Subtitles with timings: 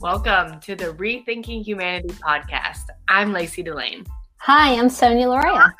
[0.00, 2.86] Welcome to the Rethinking Humanity podcast.
[3.08, 4.06] I'm Lacey Delane.
[4.38, 5.74] Hi, I'm Sonia Loria.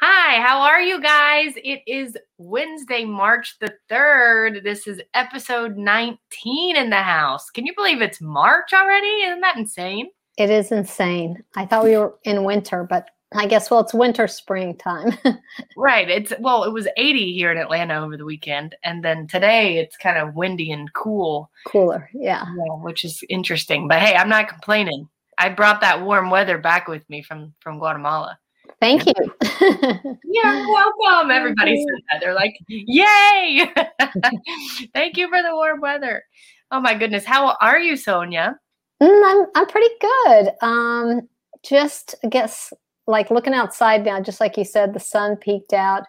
[0.00, 1.52] Hi, how are you guys?
[1.62, 4.64] It is Wednesday, March the 3rd.
[4.64, 7.50] This is episode 19 in the house.
[7.50, 9.06] Can you believe it's March already?
[9.06, 10.08] Isn't that insane?
[10.38, 11.44] It is insane.
[11.54, 15.16] I thought we were in winter, but I guess well, it's winter springtime.
[15.76, 16.08] right.
[16.08, 19.96] It's well, it was 80 here in Atlanta over the weekend, and then today it's
[19.96, 21.50] kind of windy and cool.
[21.66, 22.46] Cooler, yeah.
[22.46, 22.72] yeah.
[22.82, 23.86] Which is interesting.
[23.86, 25.08] But hey, I'm not complaining.
[25.36, 28.38] I brought that warm weather back with me from from Guatemala.
[28.80, 29.12] Thank you.
[30.24, 31.30] You're welcome.
[31.30, 32.20] Everybody said that.
[32.20, 33.72] They're like, "Yay!
[34.94, 36.22] Thank you for the warm weather."
[36.70, 38.58] Oh my goodness, how are you, Sonia?
[39.02, 40.52] Mm, I'm I'm pretty good.
[40.62, 41.28] Um,
[41.62, 42.72] just I guess
[43.08, 46.04] like looking outside now, just like you said, the sun peaked out.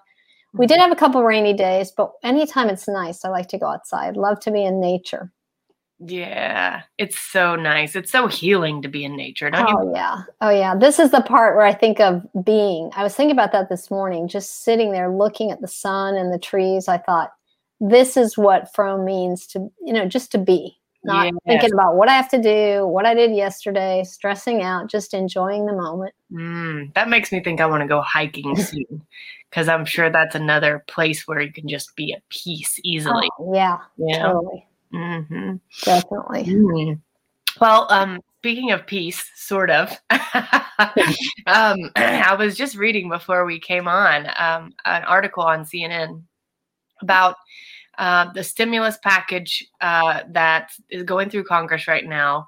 [0.54, 0.90] We did mm-hmm.
[0.90, 4.18] have a couple rainy days, but anytime it's nice, I like to go outside.
[4.18, 5.32] Love to be in nature.
[6.00, 7.96] Yeah, it's so nice.
[7.96, 9.92] It's so healing to be in nature, don't oh, you?
[9.96, 10.22] yeah.
[10.40, 10.76] Oh, yeah.
[10.76, 12.90] This is the part where I think of being.
[12.96, 16.34] I was thinking about that this morning, just sitting there looking at the sun and
[16.34, 16.88] the trees.
[16.88, 17.32] I thought,
[17.82, 21.34] this is what Fromm means to, you know, just to be not yes.
[21.46, 25.66] thinking about what I have to do, what I did yesterday, stressing out, just enjoying
[25.66, 26.14] the moment.
[26.32, 29.06] Mm, that makes me think I want to go hiking soon
[29.50, 33.30] because I'm sure that's another place where you can just be at peace easily.
[33.40, 34.68] Oh, yeah, yeah, totally.
[34.94, 35.56] Mm-hmm.
[35.84, 36.44] Definitely.
[36.46, 37.00] Mm.
[37.60, 40.18] Well, um, speaking of peace, sort of, um,
[41.96, 46.24] I was just reading before we came on um, an article on CNN
[47.02, 47.36] about
[48.00, 52.48] uh, the stimulus package uh, that is going through Congress right now.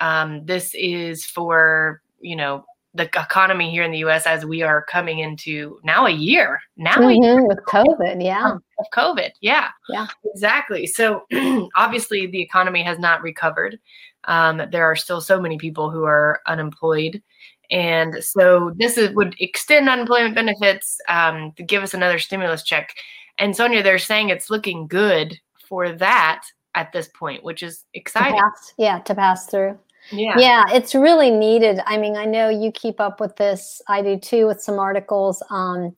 [0.00, 4.26] Um, this is for you know the economy here in the U.S.
[4.26, 8.52] as we are coming into now a year now mm-hmm, a year with COVID, yeah,
[8.52, 10.86] of COVID, yeah, yeah, exactly.
[10.86, 11.22] So
[11.76, 13.78] obviously the economy has not recovered.
[14.24, 17.22] Um, there are still so many people who are unemployed.
[17.70, 22.94] And so this is, would extend unemployment benefits um, to give us another stimulus check.
[23.38, 25.38] And Sonia, they're saying it's looking good
[25.68, 26.42] for that
[26.74, 28.36] at this point, which is exciting.
[28.36, 29.78] To pass, yeah, to pass through.
[30.10, 30.38] Yeah.
[30.38, 31.80] Yeah, it's really needed.
[31.86, 33.82] I mean, I know you keep up with this.
[33.88, 35.42] I do too with some articles.
[35.50, 35.94] Um,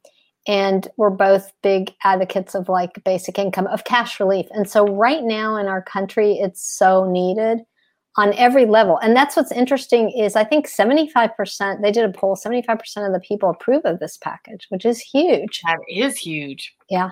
[0.49, 4.47] and we're both big advocates of like basic income, of cash relief.
[4.51, 7.61] And so right now in our country, it's so needed
[8.17, 8.99] on every level.
[8.99, 13.21] And that's what's interesting is I think 75%, they did a poll, 75% of the
[13.21, 15.61] people approve of this package, which is huge.
[15.65, 16.75] That is huge.
[16.89, 17.11] Yeah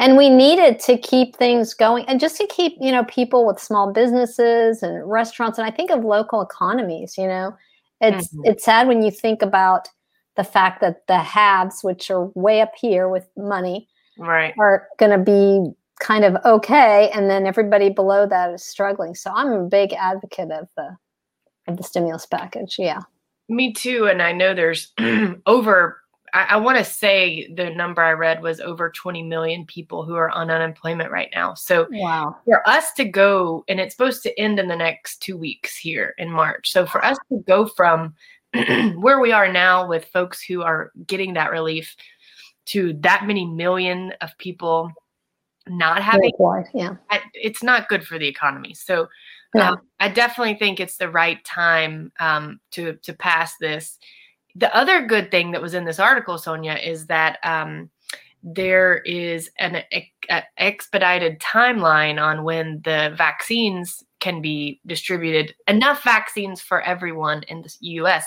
[0.00, 3.60] and we needed to keep things going and just to keep you know people with
[3.60, 7.54] small businesses and restaurants and i think of local economies you know?
[8.00, 8.40] It's mm-hmm.
[8.46, 9.88] it's sad when you think about
[10.36, 14.54] the fact that the haves which are way up here with money right.
[14.58, 19.14] are going to be kind of okay and then everybody below that is struggling.
[19.14, 20.96] So i'm a big advocate of the
[21.68, 23.00] of the stimulus package yeah.
[23.48, 24.92] Me too and i know there's
[25.46, 26.00] over
[26.32, 30.14] I, I want to say the number I read was over 20 million people who
[30.14, 31.54] are on unemployment right now.
[31.54, 32.36] So wow.
[32.44, 36.14] for us to go, and it's supposed to end in the next two weeks here
[36.18, 36.72] in March.
[36.72, 38.14] So for us to go from
[38.96, 41.94] where we are now with folks who are getting that relief
[42.66, 44.90] to that many million of people
[45.68, 46.32] not having
[46.74, 46.94] yeah
[47.34, 49.06] it's not good for the economy so
[49.54, 49.70] yeah.
[49.70, 53.98] um, i definitely think it's the right time um, to to pass this
[54.54, 57.90] the other good thing that was in this article, Sonia, is that um,
[58.42, 59.82] there is an
[60.56, 67.74] expedited timeline on when the vaccines can be distributed, enough vaccines for everyone in the
[67.80, 68.26] US.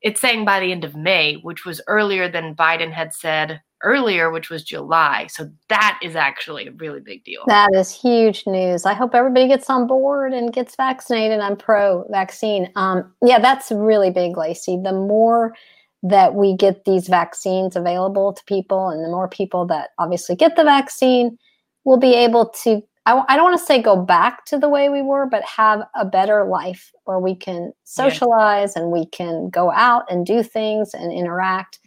[0.00, 4.30] It's saying by the end of May, which was earlier than Biden had said earlier,
[4.30, 5.26] which was July.
[5.30, 7.42] So that is actually a really big deal.
[7.46, 8.84] That is huge news.
[8.84, 11.40] I hope everybody gets on board and gets vaccinated.
[11.40, 12.70] I'm pro vaccine.
[12.76, 14.78] Um, yeah, that's really big, Lacey.
[14.82, 15.54] The more
[16.02, 20.56] that we get these vaccines available to people, and the more people that obviously get
[20.56, 21.38] the vaccine,
[21.84, 22.82] we'll be able to.
[23.06, 25.82] I, I don't want to say go back to the way we were, but have
[25.94, 30.94] a better life where we can socialize and we can go out and do things
[30.94, 31.78] and interact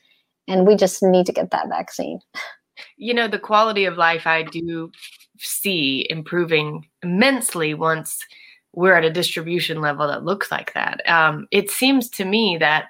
[0.51, 2.19] and we just need to get that vaccine.
[2.97, 4.91] You know, the quality of life I do
[5.37, 8.19] see improving immensely once
[8.73, 11.07] we're at a distribution level that looks like that.
[11.09, 12.85] Um, it seems to me that,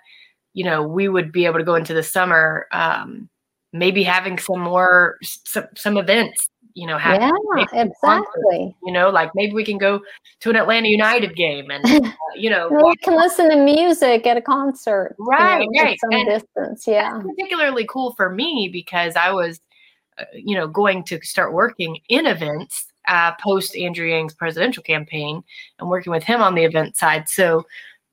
[0.54, 3.30] you know, we would be able to go into the summer, um,
[3.74, 8.76] maybe having some more, some, some events you know, have yeah, exactly.
[8.84, 10.02] you know, like maybe we can go
[10.40, 14.38] to an Atlanta United game and uh, you know we can listen to music at
[14.38, 15.62] a concert, right?
[15.62, 16.88] You know, right, some and distance.
[16.88, 19.60] Yeah, particularly cool for me because I was,
[20.18, 25.44] uh, you know, going to start working in events uh, post Andrew Yang's presidential campaign
[25.80, 27.30] and working with him on the event side.
[27.30, 27.66] So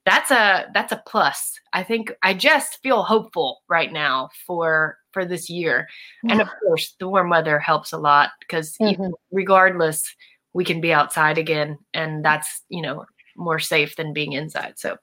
[0.04, 1.60] that's a that's a plus.
[1.72, 5.88] I think I just feel hopeful right now for for this year,
[6.28, 9.10] and of course the warm weather helps a lot because mm-hmm.
[9.32, 10.14] regardless,
[10.52, 13.04] we can be outside again, and that's you know
[13.36, 14.78] more safe than being inside.
[14.78, 14.96] So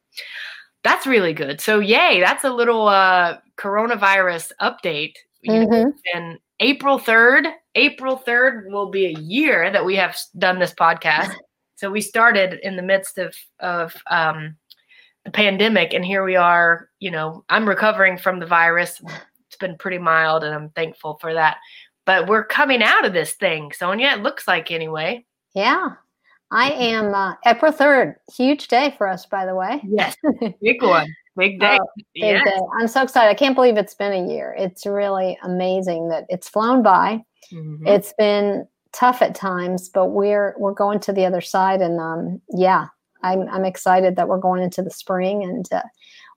[0.84, 1.60] that's really good.
[1.60, 5.16] So yay, that's a little uh, coronavirus update.
[5.48, 5.92] Mm-hmm.
[6.16, 11.36] and April 3rd, April 3rd will be a year that we have done this podcast.
[11.78, 14.56] So we started in the midst of of um,
[15.26, 16.90] the pandemic, and here we are.
[17.00, 19.02] You know, I'm recovering from the virus.
[19.56, 21.60] It's been pretty mild, and I'm thankful for that.
[22.06, 24.10] But we're coming out of this thing, Sonia.
[24.10, 25.26] It looks like anyway.
[25.54, 25.92] Yeah,
[26.52, 28.16] I am uh, April 3rd.
[28.36, 29.82] Huge day for us, by the way.
[29.88, 30.18] Yes,
[30.62, 31.08] big one.
[31.38, 31.78] Big day.
[31.82, 32.44] Oh, big yes.
[32.44, 32.60] day.
[32.78, 33.30] I'm so excited.
[33.30, 34.54] I can't believe it's been a year.
[34.58, 37.24] It's really amazing that it's flown by.
[37.54, 37.88] Mm-hmm.
[37.88, 42.42] It's been tough at times, but we're we're going to the other side, and um,
[42.50, 42.88] yeah,
[43.24, 45.82] I'm I'm excited that we're going into the spring, and uh,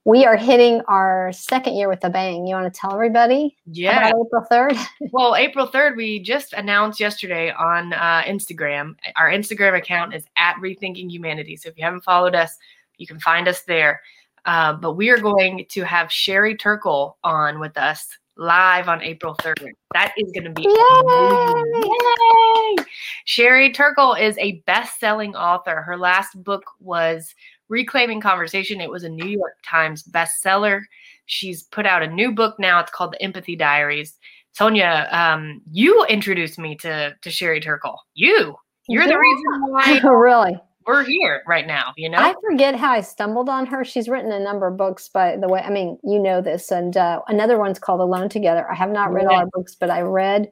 [0.05, 2.47] we are hitting our second year with a bang.
[2.47, 3.57] You want to tell everybody?
[3.65, 4.07] Yeah.
[4.07, 4.79] April 3rd?
[5.11, 8.95] well, April 3rd, we just announced yesterday on uh, Instagram.
[9.17, 11.57] Our Instagram account is at Rethinking Humanity.
[11.57, 12.55] So if you haven't followed us,
[12.97, 14.01] you can find us there.
[14.45, 18.07] Uh, but we are going to have Sherry Turkle on with us
[18.37, 19.71] live on April 3rd.
[19.93, 22.75] That is going to be Yay!
[22.77, 22.85] Yay!
[23.25, 25.81] Sherry Turkle is a best-selling author.
[25.81, 27.35] Her last book was
[27.69, 28.81] Reclaiming Conversation.
[28.81, 30.81] It was a New York Times bestseller.
[31.25, 32.79] She's put out a new book now.
[32.79, 34.17] It's called The Empathy Diaries.
[34.53, 37.99] Sonia, um, you introduced me to to Sherry Turkle.
[38.15, 38.55] You,
[38.87, 39.09] you're yeah.
[39.09, 39.99] the reason why.
[40.03, 40.57] really?
[40.85, 42.17] We're here right now, you know.
[42.17, 43.85] I forget how I stumbled on her.
[43.85, 45.61] She's written a number of books, by the way.
[45.61, 48.69] I mean, you know this, and uh, another one's called Alone Together.
[48.69, 49.37] I have not read yeah.
[49.37, 50.49] all her books, but I read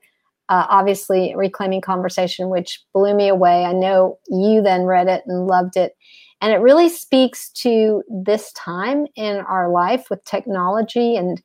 [0.49, 3.65] uh, obviously Reclaiming Conversation, which blew me away.
[3.65, 5.93] I know you then read it and loved it.
[6.41, 11.15] And it really speaks to this time in our life with technology.
[11.15, 11.41] And,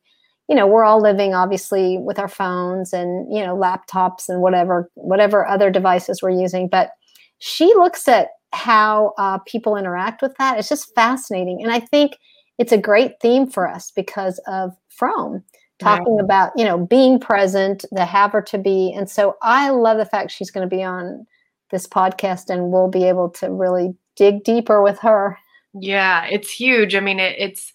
[0.47, 4.89] you know, we're all living obviously with our phones and, you know, laptops and whatever,
[4.93, 6.67] whatever other devices we're using.
[6.67, 6.91] But
[7.39, 10.59] she looks at how uh, people interact with that.
[10.59, 11.63] It's just fascinating.
[11.63, 12.13] And I think
[12.59, 15.43] it's a great theme for us because of Fromm
[15.79, 16.23] talking right.
[16.23, 18.93] about, you know, being present, the Have or to Be.
[18.95, 21.25] And so I love the fact she's going to be on
[21.71, 25.37] this podcast and we'll be able to really dig deeper with her.
[25.73, 26.95] Yeah, it's huge.
[26.95, 27.73] I mean, it, it's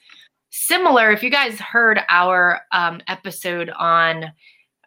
[0.50, 1.10] similar.
[1.10, 4.32] If you guys heard our um, episode on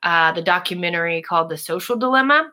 [0.03, 2.51] uh, the documentary called The Social Dilemma,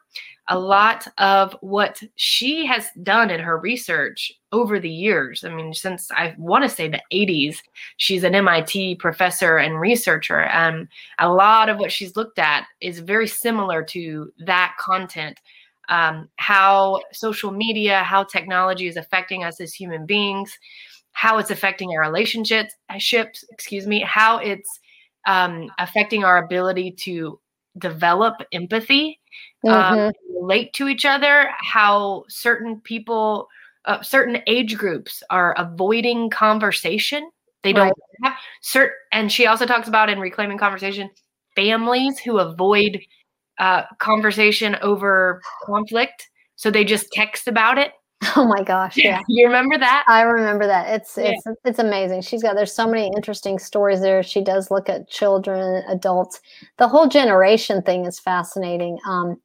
[0.48, 5.44] a lot of what she has done in her research over the years.
[5.44, 7.58] I mean, since I want to say the 80s,
[7.98, 10.40] she's an MIT professor and researcher.
[10.44, 15.38] And a lot of what she's looked at is very similar to that content
[15.88, 20.58] um, how social media, how technology is affecting us as human beings,
[21.12, 24.80] how it's affecting our relationships, ships, excuse me, how it's
[25.26, 27.40] um, affecting our ability to
[27.78, 29.18] develop empathy,
[29.66, 29.98] um, mm-hmm.
[29.98, 33.48] um, relate to each other, how certain people,
[33.84, 37.30] uh, certain age groups are avoiding conversation.
[37.62, 37.92] They don't right.
[38.22, 41.10] have certain, and she also talks about in reclaiming conversation
[41.56, 43.00] families who avoid
[43.58, 46.28] uh, conversation over conflict.
[46.56, 47.92] So they just text about it.
[48.36, 48.96] Oh my gosh!
[48.96, 50.04] Yeah, you remember that?
[50.08, 50.92] I remember that.
[50.92, 51.34] It's yeah.
[51.34, 52.22] it's it's amazing.
[52.22, 54.24] She's got there's so many interesting stories there.
[54.24, 56.40] She does look at children, adults.
[56.78, 58.98] The whole generation thing is fascinating.
[59.06, 59.40] Um,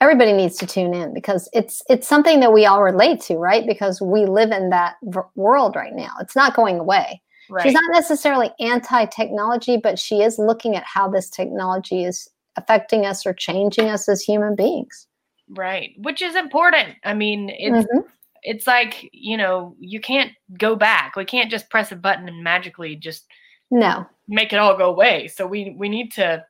[0.00, 3.66] everybody needs to tune in because it's it's something that we all relate to, right?
[3.66, 6.10] Because we live in that v- world right now.
[6.20, 7.22] It's not going away.
[7.50, 7.62] Right.
[7.62, 13.24] She's not necessarily anti-technology, but she is looking at how this technology is affecting us
[13.24, 15.06] or changing us as human beings.
[15.48, 15.94] Right.
[15.98, 16.96] Which is important.
[17.04, 18.06] I mean, it's mm-hmm.
[18.42, 21.16] it's like, you know, you can't go back.
[21.16, 23.26] We can't just press a button and magically just
[23.70, 25.28] no make it all go away.
[25.28, 26.44] So we we need to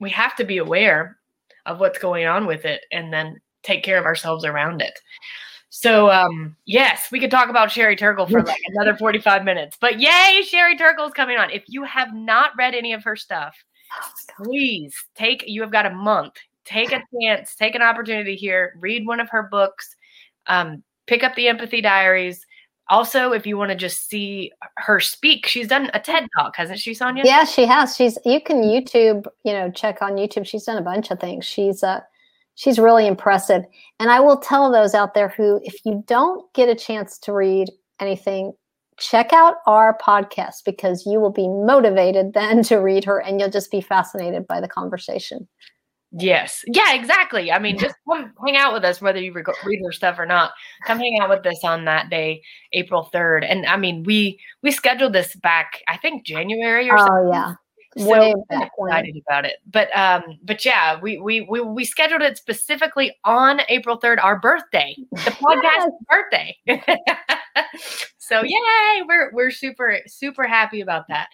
[0.00, 1.18] we have to be aware
[1.66, 4.98] of what's going on with it and then take care of ourselves around it.
[5.68, 9.76] So um yes, we could talk about Sherry Turkle for like another 45 minutes.
[9.78, 11.50] But yay, Sherry Turkle's coming on.
[11.50, 13.54] If you have not read any of her stuff,
[14.36, 16.34] please take you have got a month.
[16.64, 19.96] Take a chance take an opportunity here read one of her books
[20.46, 22.44] um, pick up the empathy diaries.
[22.90, 26.78] Also if you want to just see her speak she's done a ted talk hasn't
[26.78, 27.96] she sonia yeah she has.
[27.96, 30.46] She's you can youtube you know check on youtube.
[30.46, 31.44] She's done a bunch of things.
[31.44, 32.00] She's uh
[32.54, 33.64] she's really impressive.
[34.00, 37.32] And i will tell those out there who if you don't get a chance to
[37.32, 38.52] read anything
[38.98, 43.50] check out our podcast because you will be motivated then to read her and you'll
[43.50, 45.48] just be fascinated by the conversation.
[46.10, 46.64] Yes.
[46.66, 47.52] Yeah, exactly.
[47.52, 50.52] I mean, just come hang out with us, whether you read her stuff or not.
[50.86, 53.44] Come hang out with us on that day, April 3rd.
[53.46, 57.14] And I mean, we we scheduled this back, I think January or something.
[57.14, 57.32] oh, something.
[57.34, 57.54] yeah.
[57.98, 59.22] So Way excited when.
[59.26, 59.56] about it.
[59.70, 64.38] But um, but yeah, we, we we we scheduled it specifically on April 3rd, our
[64.38, 64.96] birthday.
[65.12, 65.90] The podcast yes.
[66.08, 66.56] birthday.
[68.18, 71.28] so yay, we're we're super, super happy about that.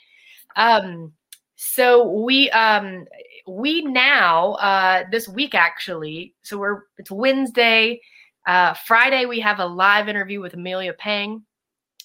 [0.56, 1.12] Um
[1.56, 3.04] so we um
[3.46, 8.00] we now uh this week actually so we're it's wednesday
[8.46, 11.42] uh friday we have a live interview with amelia pang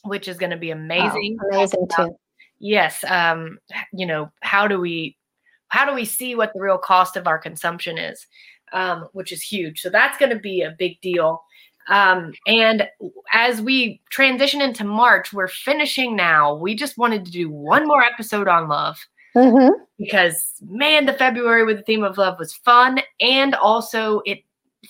[0.05, 1.37] which is going to be amazing.
[1.43, 2.15] Oh, amazing too.
[2.59, 3.57] Yes um
[3.91, 5.17] you know how do we
[5.67, 8.25] how do we see what the real cost of our consumption is
[8.71, 9.81] um which is huge.
[9.81, 11.43] So that's going to be a big deal
[11.89, 12.87] um, and
[13.33, 16.55] as we transition into March, we're finishing now.
[16.55, 18.97] We just wanted to do one more episode on love.
[19.35, 19.73] Mm-hmm.
[19.97, 24.39] Because man, the February with the theme of love was fun, and also it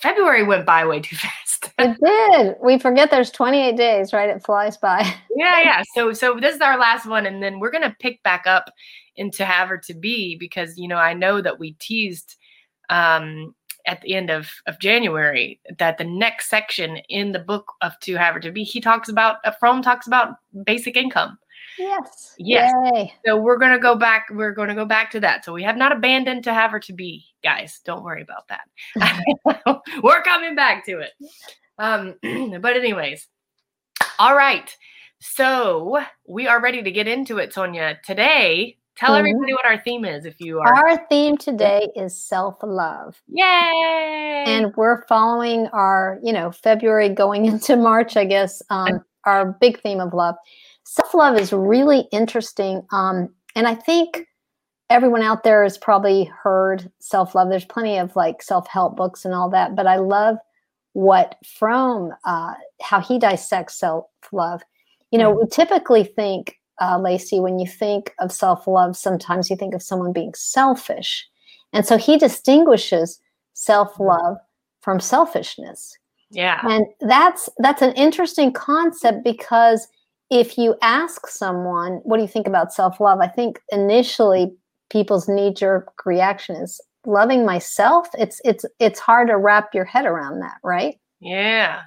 [0.01, 1.73] February went by way too fast.
[1.77, 2.55] it did.
[2.61, 4.29] We forget there's 28 days, right?
[4.29, 4.99] It flies by.
[5.35, 5.83] yeah, yeah.
[5.95, 8.69] So so this is our last one, and then we're gonna pick back up
[9.15, 12.35] into Have or to Be because you know I know that we teased
[12.89, 13.53] um
[13.89, 18.15] at the end of, of January that the next section in the book of To
[18.15, 21.39] Have or to Be, he talks about, uh, Fromm talks about basic income.
[21.77, 22.35] Yes.
[22.37, 22.71] Yes.
[22.93, 23.13] Yay.
[23.25, 24.27] So we're gonna go back.
[24.31, 25.43] We're gonna go back to that.
[25.43, 27.79] So we have not abandoned to have or to be, guys.
[27.85, 29.81] Don't worry about that.
[30.03, 31.11] we're coming back to it.
[31.77, 32.15] Um,
[32.61, 33.27] but anyways,
[34.19, 34.75] all right.
[35.21, 37.97] So we are ready to get into it, Sonia.
[38.05, 39.19] Today, tell mm-hmm.
[39.19, 40.25] everybody what our theme is.
[40.25, 43.21] If you are, our theme today is self love.
[43.27, 44.43] Yay!
[44.45, 48.17] And we're following our, you know, February going into March.
[48.17, 50.35] I guess um, our big theme of love
[50.89, 52.85] self love is really interesting.
[52.91, 54.25] Um, and I think
[54.89, 57.49] everyone out there has probably heard self love.
[57.49, 60.37] There's plenty of like self help books and all that, but I love
[60.93, 64.61] what Fromm, uh, how he dissects self love.
[65.11, 65.41] You know, mm-hmm.
[65.41, 69.83] we typically think, uh, Lacey, when you think of self love, sometimes you think of
[69.83, 71.27] someone being selfish.
[71.73, 73.19] And so he distinguishes
[73.53, 74.37] self love
[74.81, 75.97] from selfishness.
[76.31, 76.59] Yeah.
[76.63, 79.87] And that's that's an interesting concept because
[80.29, 83.19] if you ask someone, what do you think about self love?
[83.19, 84.53] I think initially
[84.89, 88.07] people's knee jerk reaction is loving myself.
[88.17, 90.99] It's it's it's hard to wrap your head around that, right?
[91.19, 91.81] Yeah.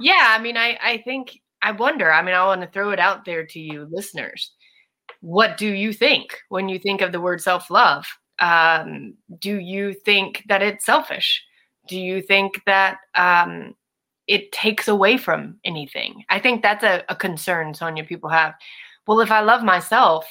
[0.00, 3.00] Yeah, I mean I I think I wonder, I mean I want to throw it
[3.00, 4.52] out there to you listeners.
[5.20, 8.06] What do you think when you think of the word self-love?
[8.38, 11.42] Um, do you think that it's selfish?
[11.88, 13.74] Do you think that um,
[14.26, 16.24] it takes away from anything.
[16.28, 18.54] I think that's a, a concern, Sonia, people have.
[19.06, 20.26] Well, if I love myself,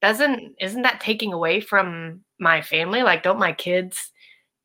[0.00, 3.02] doesn't isn't that taking away from my family?
[3.02, 4.10] Like, don't my kids,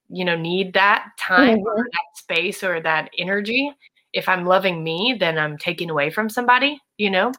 [0.09, 1.67] you know, need that time mm-hmm.
[1.67, 3.71] or that space or that energy?
[4.17, 7.31] If I'm loving me, then I'm taking away from somebody, you know?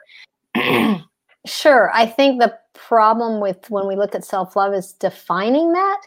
[1.47, 1.91] sure.
[1.93, 6.01] I think the problem with when we look at self-love is defining that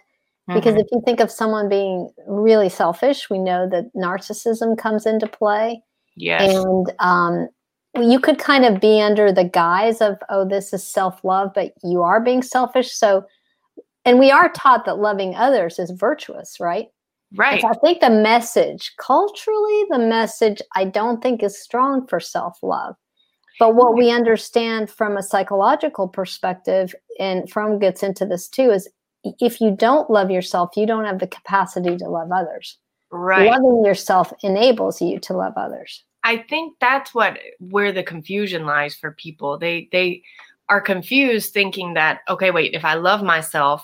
[0.48, 0.82] because mm-hmm.
[0.82, 5.82] if you think of someone being really selfish, we know that narcissism comes into play.
[6.16, 6.54] Yes.
[6.54, 7.50] And um,
[7.96, 11.74] you could kind of be under the guise of, oh, this is self love, but
[11.84, 12.92] you are being selfish.
[12.94, 13.24] So,
[14.06, 16.88] and we are taught that loving others is virtuous, right?
[17.36, 17.64] Right.
[17.64, 22.96] I think the message, culturally, the message I don't think is strong for self love.
[23.60, 28.90] But what we understand from a psychological perspective, and Fromm gets into this too, is
[29.24, 32.78] if you don't love yourself, you don't have the capacity to love others.
[33.12, 33.50] Right.
[33.50, 36.04] Loving yourself enables you to love others.
[36.24, 39.58] I think that's what where the confusion lies for people.
[39.58, 40.24] They they
[40.70, 43.84] are confused thinking that okay, wait, if I love myself,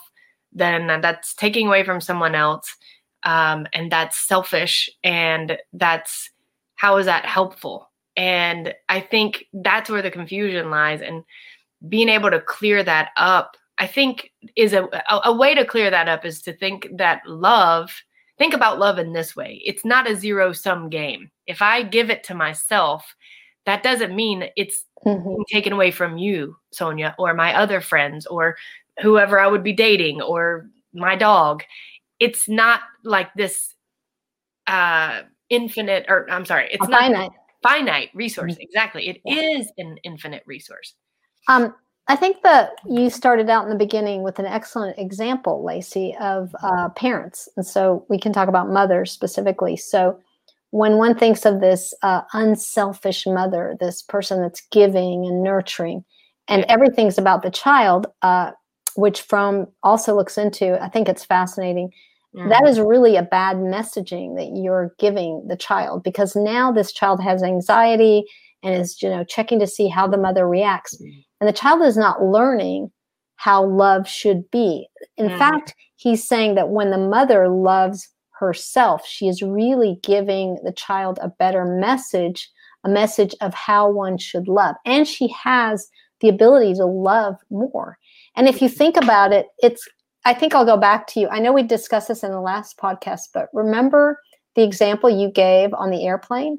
[0.52, 2.74] then that's taking away from someone else,
[3.22, 6.30] um, and that's selfish, and that's
[6.76, 7.90] how is that helpful?
[8.16, 11.24] And I think that's where the confusion lies, and
[11.88, 14.88] being able to clear that up I think is a,
[15.24, 18.02] a, way to clear that up is to think that love,
[18.36, 19.62] think about love in this way.
[19.64, 21.30] It's not a zero sum game.
[21.46, 23.14] If I give it to myself,
[23.66, 25.42] that doesn't mean it's mm-hmm.
[25.50, 28.56] taken away from you, Sonia, or my other friends, or
[29.00, 31.62] whoever I would be dating, or my dog.
[32.20, 33.74] It's not like this
[34.66, 37.30] uh infinite or I'm sorry, it's a not finite
[37.62, 38.52] finite resource.
[38.52, 38.62] Mm-hmm.
[38.62, 39.08] Exactly.
[39.08, 39.58] It yeah.
[39.58, 40.94] is an infinite resource.
[41.48, 41.74] Um
[42.10, 46.56] I think that you started out in the beginning with an excellent example, Lacey, of
[46.62, 47.50] uh, parents.
[47.54, 49.76] And so we can talk about mothers specifically.
[49.76, 50.18] So
[50.70, 56.02] when one thinks of this uh, unselfish mother, this person that's giving and nurturing,
[56.48, 58.52] and everything's about the child, uh,
[58.94, 61.92] which Fromm also looks into, I think it's fascinating.
[62.34, 67.22] That is really a bad messaging that you're giving the child because now this child
[67.22, 68.24] has anxiety
[68.62, 71.00] and is you know checking to see how the mother reacts.
[71.40, 72.90] And the child is not learning
[73.36, 74.88] how love should be.
[75.16, 75.38] In mm.
[75.38, 78.08] fact he's saying that when the mother loves
[78.38, 82.48] herself she is really giving the child a better message
[82.84, 84.76] a message of how one should love.
[84.86, 85.88] And she has
[86.20, 87.98] the ability to love more.
[88.36, 89.88] And if you think about it it's
[90.24, 92.76] i think i'll go back to you i know we discussed this in the last
[92.78, 94.20] podcast but remember
[94.54, 96.58] the example you gave on the airplane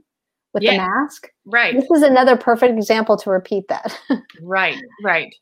[0.54, 1.30] with yeah, the mask.
[1.46, 1.76] Right.
[1.76, 3.98] This is another perfect example to repeat that.
[4.42, 5.34] right, right.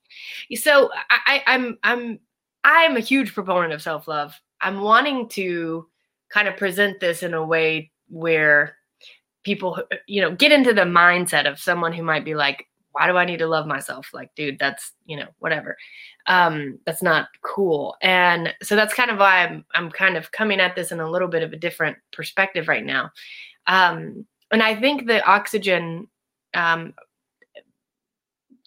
[0.56, 2.20] So I, I'm I'm
[2.64, 4.40] I'm a huge proponent of self-love.
[4.62, 5.88] I'm wanting to
[6.30, 8.76] kind of present this in a way where
[9.44, 13.18] people you know get into the mindset of someone who might be like why do
[13.18, 15.78] i need to love myself like dude that's you know whatever
[16.28, 20.60] um that's not cool and so that's kind of why i'm i'm kind of coming
[20.60, 23.12] at this in a little bit of a different perspective right now
[23.68, 26.08] um and I think the oxygen
[26.54, 26.94] um,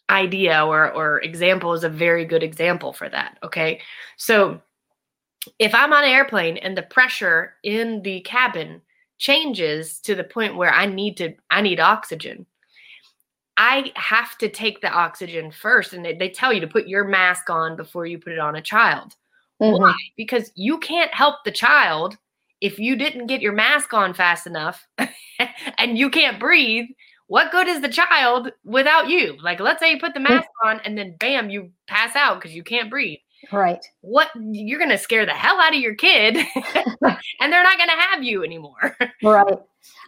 [0.08, 3.38] idea or or example is a very good example for that.
[3.42, 3.80] Okay,
[4.16, 4.60] so
[5.58, 8.82] if I'm on an airplane and the pressure in the cabin
[9.18, 12.46] changes to the point where I need to I need oxygen.
[13.62, 17.04] I have to take the oxygen first, and they, they tell you to put your
[17.04, 19.14] mask on before you put it on a child.
[19.60, 19.82] Mm-hmm.
[19.82, 19.94] Why?
[20.16, 22.16] Because you can't help the child
[22.62, 24.86] if you didn't get your mask on fast enough
[25.78, 26.86] and you can't breathe,
[27.26, 29.36] what good is the child without you?
[29.42, 32.54] Like, let's say you put the mask on and then bam, you pass out because
[32.54, 33.18] you can't breathe.
[33.52, 33.84] Right.
[34.00, 37.90] What you're going to scare the hell out of your kid and they're not going
[37.90, 38.96] to have you anymore.
[39.22, 39.58] right.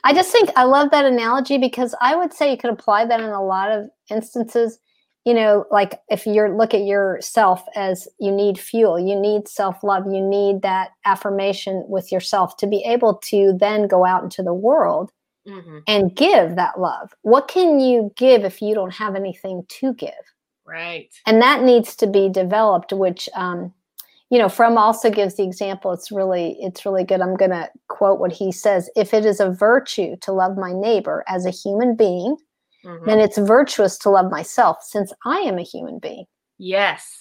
[0.04, 3.20] I just think I love that analogy because I would say you could apply that
[3.20, 4.78] in a lot of instances.
[5.24, 10.04] You know like if you're look at yourself as you need fuel you need self-love
[10.10, 14.52] you need that affirmation with yourself to be able to then go out into the
[14.52, 15.12] world
[15.46, 15.78] mm-hmm.
[15.86, 17.12] and give that love.
[17.22, 20.10] What can you give if you don't have anything to give?
[20.66, 21.10] Right.
[21.26, 23.72] And that needs to be developed which um
[24.32, 27.68] you know Fromm also gives the example it's really it's really good i'm going to
[27.88, 31.50] quote what he says if it is a virtue to love my neighbor as a
[31.50, 32.36] human being
[32.84, 33.04] mm-hmm.
[33.04, 36.26] then it's virtuous to love myself since I am a human being.
[36.58, 37.18] Yes.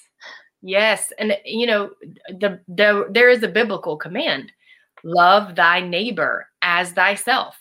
[0.62, 1.12] Yes.
[1.18, 1.92] And you know,
[2.28, 4.52] the, the there is a biblical command.
[5.04, 7.58] Love thy neighbor as thyself.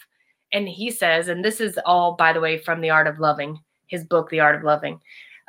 [0.53, 3.59] And he says, and this is all, by the way, from The Art of Loving,
[3.87, 5.01] his book, The Art of Loving.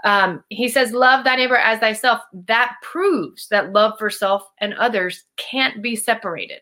[0.04, 2.22] Um, he says, Love thy neighbor as thyself.
[2.48, 6.62] That proves that love for self and others can't be separated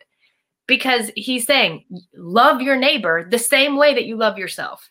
[0.68, 4.90] because he's saying, Love your neighbor the same way that you love yourself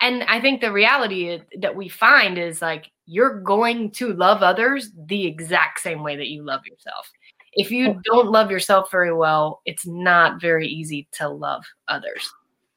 [0.00, 4.90] and I think the reality that we find is like you're going to love others
[5.06, 7.10] the exact same way that you love yourself.
[7.54, 12.32] If you don't love yourself very well, it's not very easy to love others.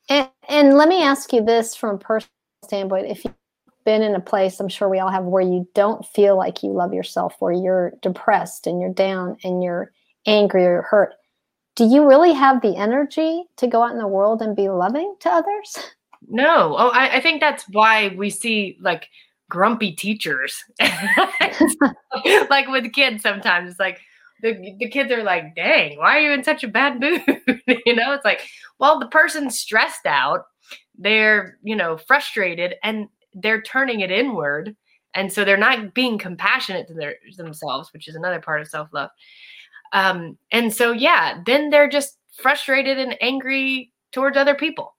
[0.09, 2.31] And, and let me ask you this from a personal
[2.63, 3.33] standpoint: If you've
[3.85, 6.71] been in a place, I'm sure we all have, where you don't feel like you
[6.71, 9.91] love yourself, where you're depressed and you're down and you're
[10.25, 11.13] angry or hurt,
[11.75, 15.15] do you really have the energy to go out in the world and be loving
[15.21, 15.77] to others?
[16.27, 16.75] No.
[16.75, 19.09] Oh, I, I think that's why we see like
[19.47, 20.63] grumpy teachers.
[20.81, 23.69] like with kids sometimes.
[23.69, 24.01] It's like
[24.41, 27.21] the, the kids are like, dang, why are you in such a bad mood?
[27.85, 28.41] you know, it's like,
[28.79, 30.45] well, the person's stressed out.
[30.97, 34.75] They're, you know, frustrated and they're turning it inward.
[35.13, 39.09] And so they're not being compassionate to their themselves, which is another part of self-love.
[39.93, 44.95] Um, and so yeah, then they're just frustrated and angry towards other people.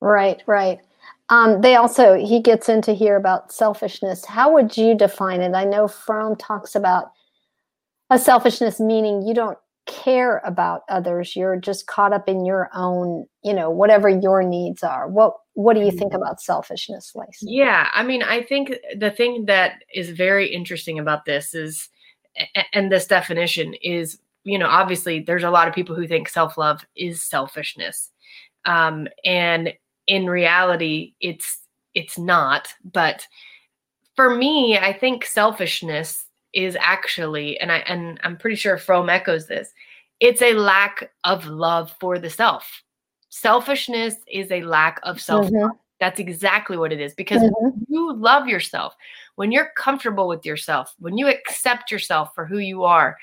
[0.00, 0.78] Right, right.
[1.28, 4.24] Um, they also, he gets into here about selfishness.
[4.24, 5.54] How would you define it?
[5.54, 7.10] I know Fromm talks about
[8.10, 11.36] a selfishness meaning you don't care about others.
[11.36, 15.08] You're just caught up in your own, you know, whatever your needs are.
[15.08, 17.46] What What do you think about selfishness, Lacey?
[17.48, 21.88] Yeah, I mean, I think the thing that is very interesting about this is,
[22.72, 26.58] and this definition is, you know, obviously there's a lot of people who think self
[26.58, 28.10] love is selfishness.
[28.66, 29.74] Um, and
[30.06, 31.60] in reality it's
[31.94, 33.26] it's not but
[34.16, 39.46] for me i think selfishness is actually and i and i'm pretty sure Fromm echoes
[39.46, 39.72] this
[40.20, 42.82] it's a lack of love for the self
[43.34, 45.68] selfishness is a lack of self mm-hmm.
[45.98, 47.78] that's exactly what it is because mm-hmm.
[47.88, 48.94] you love yourself
[49.34, 53.16] when you're comfortable with yourself when you accept yourself for who you are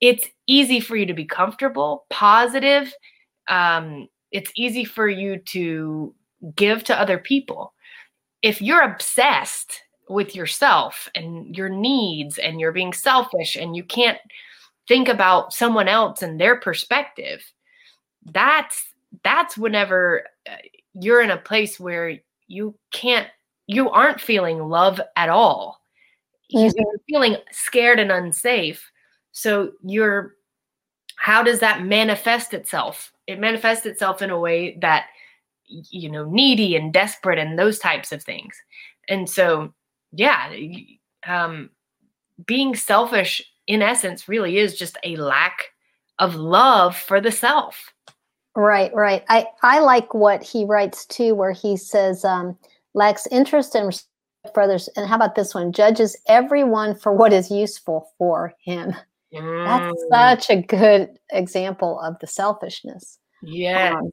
[0.00, 2.92] it's easy for you to be comfortable positive
[3.48, 6.14] um, it's easy for you to
[6.56, 7.74] give to other people.
[8.40, 14.18] If you're obsessed with yourself and your needs and you're being selfish and you can't
[14.88, 17.40] think about someone else and their perspective
[18.32, 18.91] that's
[19.24, 20.56] that's whenever uh,
[20.94, 23.28] you're in a place where you can't
[23.66, 25.82] you aren't feeling love at all
[26.54, 26.68] mm-hmm.
[26.76, 28.90] you're feeling scared and unsafe
[29.32, 30.34] so you're
[31.16, 35.06] how does that manifest itself it manifests itself in a way that
[35.66, 38.56] you know needy and desperate and those types of things
[39.08, 39.72] and so
[40.12, 40.52] yeah,
[41.26, 41.70] um,
[42.46, 45.70] being selfish in essence really is just a lack
[46.18, 47.92] of love for the self.
[48.54, 49.24] Right, right.
[49.28, 52.56] I, I like what he writes too, where he says, um,
[52.94, 54.08] lacks interest and respect
[54.52, 54.88] for others.
[54.96, 55.72] And how about this one?
[55.72, 58.94] Judges everyone for what is useful for him.
[59.34, 59.64] Mm.
[60.10, 63.18] That's such a good example of the selfishness.
[63.42, 63.96] Yeah.
[63.98, 64.10] Um,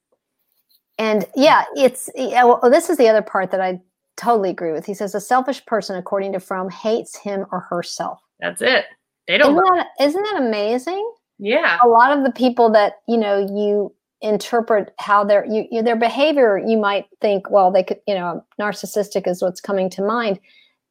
[0.97, 3.79] and yeah, it's yeah, well, this is the other part that I
[4.17, 4.85] totally agree with.
[4.85, 8.19] He says a selfish person, according to Fromm, hates him or herself.
[8.39, 8.85] That's it.
[9.27, 9.53] They don't.
[9.53, 11.13] Isn't that, isn't that amazing?
[11.37, 11.77] Yeah.
[11.83, 15.95] A lot of the people that you know you interpret how their you, you, their
[15.95, 20.39] behavior, you might think, well, they could, you know, narcissistic is what's coming to mind,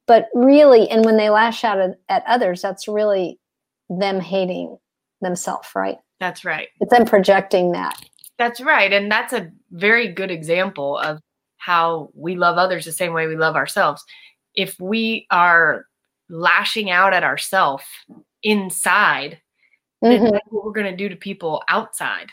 [0.06, 3.38] but really, and when they lash out at, at others, that's really
[3.90, 4.78] them hating
[5.20, 5.98] themselves, right?
[6.20, 6.68] That's right.
[6.80, 8.00] It's them projecting that.
[8.38, 11.20] That's right, and that's a very good example of
[11.56, 14.02] how we love others the same way we love ourselves.
[14.54, 15.86] If we are
[16.30, 17.84] lashing out at ourselves
[18.42, 19.40] inside,
[20.02, 20.24] mm-hmm.
[20.24, 22.30] that's what we're going to do to people outside.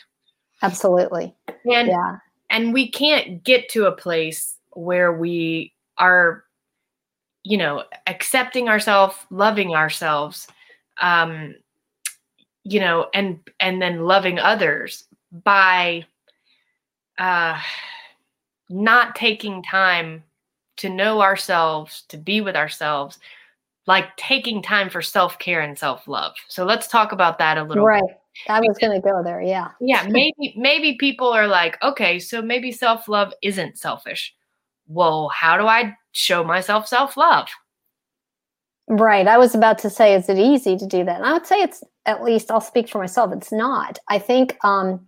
[0.61, 1.35] Absolutely.
[1.71, 2.17] And yeah.
[2.49, 6.43] and we can't get to a place where we are
[7.47, 10.47] you know, accepting ourselves, loving ourselves
[10.99, 11.55] um
[12.63, 15.05] you know, and and then loving others
[15.43, 16.05] by
[17.17, 17.59] uh
[18.69, 20.23] not taking time
[20.77, 23.19] to know ourselves, to be with ourselves,
[23.87, 26.33] like taking time for self care and self love.
[26.47, 27.85] So let's talk about that a little.
[27.85, 28.03] Right.
[28.05, 28.21] Bit.
[28.47, 29.41] I was going to go there.
[29.41, 29.69] Yeah.
[29.79, 30.03] Yeah.
[30.09, 34.33] Maybe, maybe people are like, okay, so maybe self love isn't selfish.
[34.87, 37.47] Well, how do I show myself self love?
[38.87, 39.27] Right.
[39.27, 41.17] I was about to say, is it easy to do that?
[41.17, 43.97] And I would say it's at least, I'll speak for myself, it's not.
[44.09, 45.05] I think um,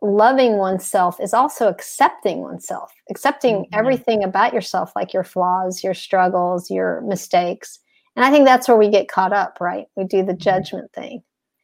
[0.00, 3.78] loving oneself is also accepting oneself, accepting mm-hmm.
[3.78, 7.78] everything about yourself, like your flaws, your struggles, your mistakes.
[8.16, 9.86] And I think that's where we get caught up, right?
[9.96, 10.38] We do the mm-hmm.
[10.38, 11.22] judgment thing.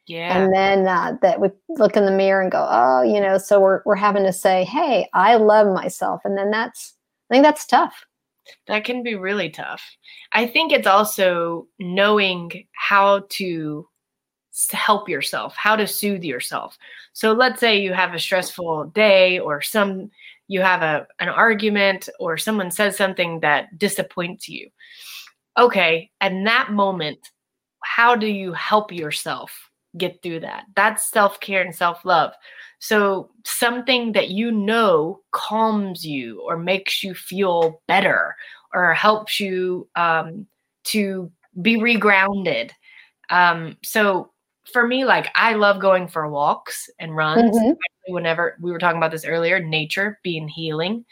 [0.09, 0.37] Yeah.
[0.37, 3.61] And then uh, that we look in the mirror and go, oh, you know, so
[3.61, 6.23] we're, we're having to say, hey, I love myself.
[6.25, 6.95] And then that's,
[7.31, 8.05] I think that's tough.
[8.67, 9.83] That can be really tough.
[10.33, 13.87] I think it's also knowing how to
[14.73, 16.79] help yourself, how to soothe yourself.
[17.13, 20.11] So let's say you have a stressful day or some
[20.49, 24.71] you have a an argument or someone says something that disappoints you.
[25.59, 27.19] Okay, in that moment,
[27.83, 29.68] how do you help yourself
[29.99, 30.65] get through that?
[30.77, 32.33] That's self-care and self-love.
[32.79, 38.37] So something that you know calms you or makes you feel better
[38.73, 40.47] or helps you um,
[40.85, 41.31] to
[41.61, 42.71] be regrounded.
[43.31, 44.31] Um, so
[44.73, 47.57] for me, like I love going for walks and runs.
[47.57, 48.13] Mm-hmm.
[48.13, 51.05] Whenever we were talking about this earlier, nature being healing.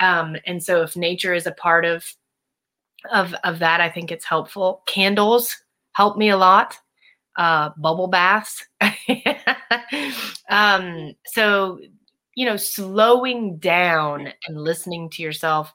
[0.00, 2.04] Um, and so if nature is a part of
[3.10, 4.82] of of that, I think it's helpful.
[4.86, 5.56] Candles
[5.92, 6.78] help me a lot.
[7.38, 8.66] Uh, bubble baths.
[10.50, 11.78] um, so
[12.38, 15.74] you know, slowing down and listening to yourself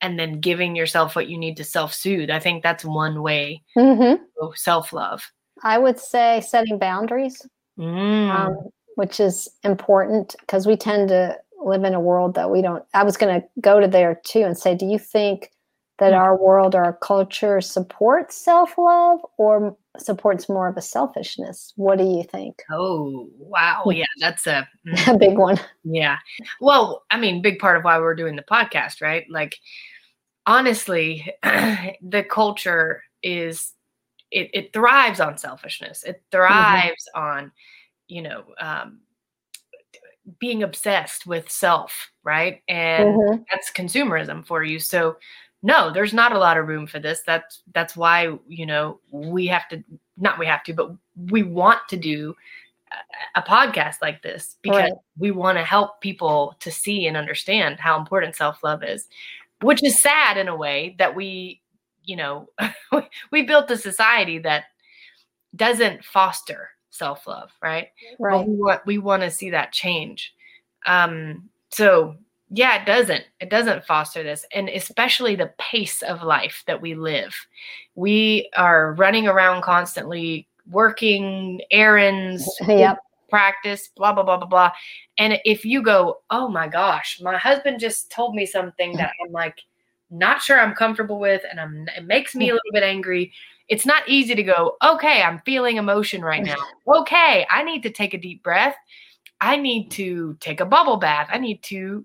[0.00, 2.30] and then giving yourself what you need to self-soothe.
[2.30, 4.20] I think that's one way mm-hmm.
[4.56, 5.22] self-love.
[5.62, 7.46] I would say setting boundaries,
[7.78, 8.28] mm.
[8.28, 8.56] um,
[8.96, 12.82] which is important because we tend to live in a world that we don't.
[12.92, 15.52] I was going to go to there too and say, do you think
[16.00, 16.18] that mm.
[16.18, 21.72] our world or our culture supports self love or supports more of a selfishness?
[21.76, 22.62] What do you think?
[22.70, 23.84] Oh, wow.
[23.86, 24.68] Yeah, that's a,
[25.06, 25.58] a big one.
[25.84, 26.18] Yeah.
[26.60, 29.24] Well, I mean, big part of why we're doing the podcast, right?
[29.28, 29.56] Like,
[30.46, 33.72] honestly, the culture is
[34.30, 36.04] it, it thrives on selfishness.
[36.04, 36.30] It mm-hmm.
[36.30, 37.22] thrives mm-hmm.
[37.22, 37.52] on,
[38.08, 39.00] you know, um,
[40.38, 42.62] being obsessed with self, right?
[42.68, 43.42] And mm-hmm.
[43.50, 44.78] that's consumerism for you.
[44.78, 45.16] So
[45.62, 47.22] no, there's not a lot of room for this.
[47.26, 49.82] That's that's why, you know, we have to
[50.16, 50.92] not we have to, but
[51.30, 52.34] we want to do
[53.36, 54.92] a podcast like this because right.
[55.16, 59.06] we want to help people to see and understand how important self-love is
[59.62, 61.60] which is sad in a way that we
[62.04, 62.48] you know,
[63.30, 64.64] we built a society that
[65.54, 67.88] doesn't foster self-love, right?
[68.18, 68.38] Right.
[68.38, 70.34] But we want we want to see that change.
[70.86, 72.16] Um, so
[72.50, 73.24] yeah, it doesn't.
[73.40, 74.44] It doesn't foster this.
[74.52, 77.34] And especially the pace of life that we live.
[77.94, 82.98] We are running around constantly, working errands, yep.
[83.28, 84.70] practice, blah, blah, blah, blah, blah.
[85.16, 89.32] And if you go, oh my gosh, my husband just told me something that I'm
[89.32, 89.60] like
[90.10, 93.32] not sure I'm comfortable with, and I'm, it makes me a little bit angry.
[93.68, 96.56] It's not easy to go, okay, I'm feeling emotion right now.
[96.88, 98.74] Okay, I need to take a deep breath.
[99.40, 101.28] I need to take a bubble bath.
[101.30, 102.04] I need to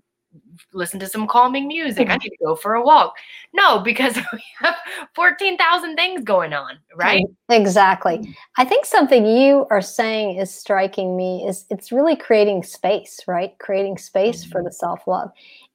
[0.72, 2.08] listen to some calming music.
[2.08, 3.16] I need to go for a walk.
[3.52, 4.74] No, because we have
[5.14, 7.24] 14,000 things going on, right?
[7.48, 8.34] Exactly.
[8.56, 13.58] I think something you are saying is striking me is it's really creating space, right?
[13.58, 14.52] Creating space mm-hmm.
[14.52, 15.30] for the self-love.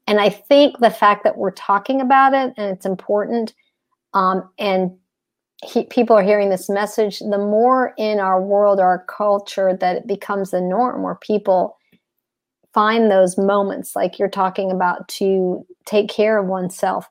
[0.08, 3.54] And I think the fact that we're talking about it and it's important
[4.14, 4.92] um, and
[5.64, 10.08] he, people are hearing this message, the more in our world, our culture, that it
[10.08, 11.78] becomes the norm where people
[12.74, 17.10] find those moments like you're talking about to take care of oneself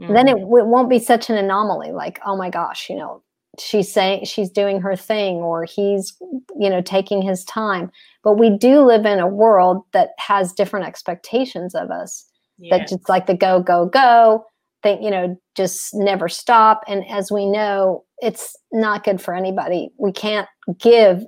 [0.00, 0.12] mm-hmm.
[0.12, 0.58] then it, mm-hmm.
[0.58, 3.22] it won't be such an anomaly like oh my gosh you know
[3.58, 6.16] she's saying she's doing her thing or he's
[6.58, 7.90] you know taking his time
[8.22, 12.26] but we do live in a world that has different expectations of us
[12.58, 12.76] yeah.
[12.76, 14.44] that just like the go go go
[14.82, 19.90] think you know just never stop and as we know it's not good for anybody
[19.98, 21.24] we can't give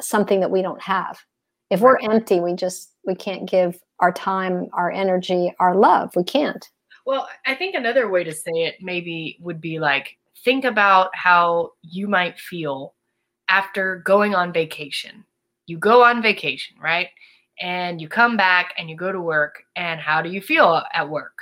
[0.00, 1.18] something that we don't have
[1.70, 6.14] if we're empty we just we can't give our time our energy our love.
[6.14, 6.64] We can't.
[7.06, 11.72] Well i think another way to say it maybe would be like think about how
[11.82, 12.94] you might feel
[13.48, 15.24] after going on vacation.
[15.66, 17.08] You go on vacation right?
[17.60, 21.08] And you come back and you go to work and how do you feel at
[21.08, 21.32] work?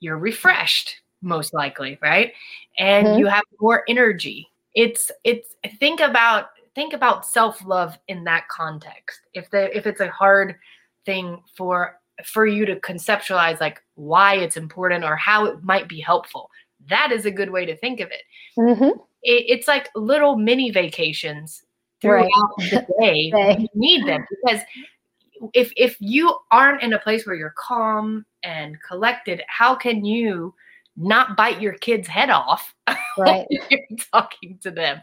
[0.00, 2.32] You're refreshed most likely right?
[2.78, 3.20] And mm-hmm.
[3.20, 4.48] you have more energy.
[4.74, 9.20] It's it's think about think about self-love in that context.
[9.34, 10.56] If the if it's a hard
[11.04, 16.00] thing for for you to conceptualize like why it's important or how it might be
[16.00, 16.50] helpful
[16.88, 18.22] that is a good way to think of it,
[18.58, 18.98] mm-hmm.
[19.22, 21.62] it it's like little mini vacations
[22.00, 22.70] throughout right.
[22.70, 24.60] the day you need them because
[25.54, 30.54] if if you aren't in a place where you're calm and collected how can you
[30.96, 32.74] not bite your kid's head off
[33.18, 33.46] right.
[33.50, 33.80] you're
[34.12, 35.00] talking to them.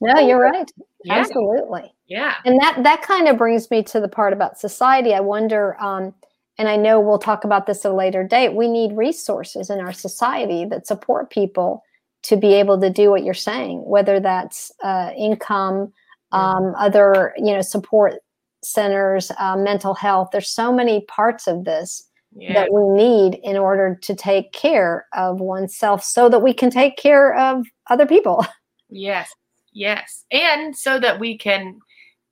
[0.00, 0.70] No you're right.
[1.04, 1.14] yeah.
[1.14, 1.92] absolutely.
[2.06, 2.34] Yeah.
[2.44, 5.14] And that that kind of brings me to the part about society.
[5.14, 6.14] I wonder um,
[6.58, 9.78] and i know we'll talk about this at a later date we need resources in
[9.78, 11.82] our society that support people
[12.22, 15.90] to be able to do what you're saying whether that's uh, income
[16.32, 18.14] um, other you know support
[18.62, 20.30] centers uh, mental health.
[20.32, 22.54] There's so many parts of this yeah.
[22.54, 26.96] that we need in order to take care of oneself so that we can take
[26.96, 28.44] care of other people.
[28.92, 29.32] Yes.
[29.72, 30.24] Yes.
[30.32, 31.78] And so that we can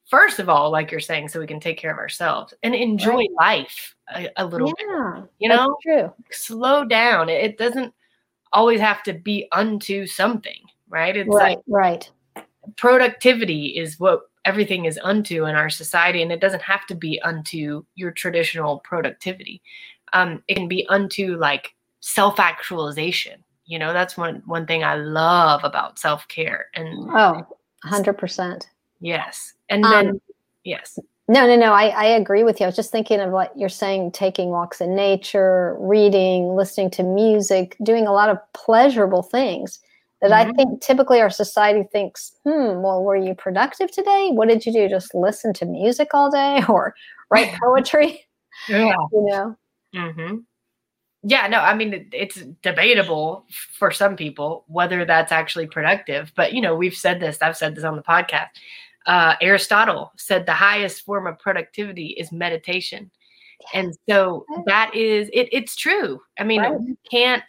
[0.08, 3.18] first of all, like you're saying, so we can take care of ourselves and enjoy
[3.18, 3.30] right.
[3.38, 5.30] life a, a little yeah, bit.
[5.38, 6.12] You know, true.
[6.30, 7.28] Slow down.
[7.28, 7.94] It doesn't
[8.52, 11.16] always have to be unto something, right?
[11.16, 12.10] It's right, like right.
[12.76, 17.20] Productivity is what everything is unto in our society, and it doesn't have to be
[17.20, 19.60] unto your traditional productivity.
[20.14, 23.44] Um, it can be unto like self actualization.
[23.66, 26.66] You know, that's one one thing I love about self care.
[26.74, 27.46] And oh,
[27.84, 28.70] hundred percent.
[29.00, 30.20] Yes, and then um,
[30.64, 30.98] yes.
[31.30, 31.74] No, no, no.
[31.74, 32.64] I, I agree with you.
[32.64, 37.02] I was just thinking of what you're saying taking walks in nature, reading, listening to
[37.02, 39.78] music, doing a lot of pleasurable things
[40.20, 40.50] that mm-hmm.
[40.50, 44.30] I think typically our society thinks, hmm, well, were you productive today?
[44.32, 44.88] What did you do?
[44.88, 46.94] Just listen to music all day or
[47.30, 48.26] write poetry?
[48.68, 48.94] yeah.
[49.12, 49.56] You know?
[49.94, 50.36] Mm-hmm.
[51.24, 56.32] Yeah, no, I mean, it's debatable for some people whether that's actually productive.
[56.36, 58.48] But, you know, we've said this, I've said this on the podcast.
[59.06, 63.10] Uh, Aristotle said the highest form of productivity is meditation.
[63.74, 66.20] And so that is, it, it's true.
[66.38, 66.78] I mean, right.
[66.80, 67.42] you can't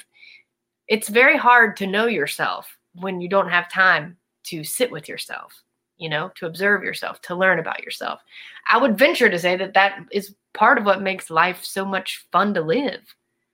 [0.89, 5.63] it's very hard to know yourself when you don't have time to sit with yourself
[5.99, 8.21] you know to observe yourself to learn about yourself.
[8.67, 12.25] I would venture to say that that is part of what makes life so much
[12.31, 13.01] fun to live.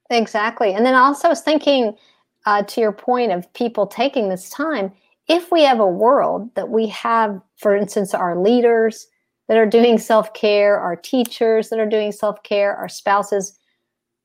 [0.10, 0.74] Exactly.
[0.74, 1.98] And then also thinking
[2.46, 4.94] uh, to your point of people taking this time
[5.28, 9.08] if we have a world that we have for instance our leaders
[9.48, 13.58] that are doing self-care our teachers that are doing self-care our spouses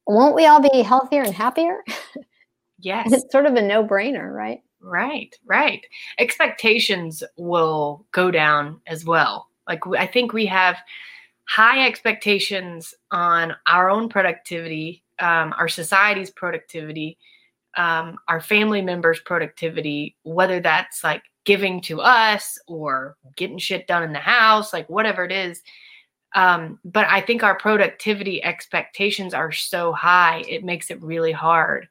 [0.07, 1.83] won't we all be healthier and happier
[2.81, 3.13] Yes.
[3.13, 4.63] It's sort of a no brainer, right?
[4.81, 5.85] Right, right.
[6.19, 9.49] Expectations will go down as well.
[9.69, 10.79] Like, I think we have
[11.49, 17.19] high expectations on our own productivity, um, our society's productivity,
[17.77, 24.03] um, our family members' productivity, whether that's like giving to us or getting shit done
[24.03, 25.63] in the house, like whatever it is.
[26.35, 31.89] Um, but I think our productivity expectations are so high, it makes it really hard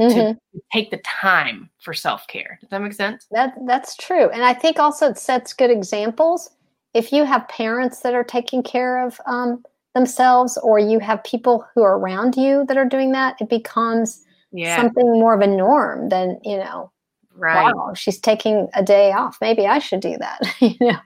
[0.00, 0.32] mm-hmm.
[0.32, 2.58] to take the time for self care.
[2.60, 3.26] Does that make sense?
[3.30, 6.50] That that's true, and I think also it sets good examples.
[6.94, 9.62] If you have parents that are taking care of um,
[9.94, 14.24] themselves, or you have people who are around you that are doing that, it becomes
[14.52, 14.76] yeah.
[14.76, 16.90] something more of a norm than you know.
[17.34, 17.74] Right.
[17.74, 19.36] Wow, she's taking a day off.
[19.40, 20.40] Maybe I should do that.
[20.60, 20.98] you know.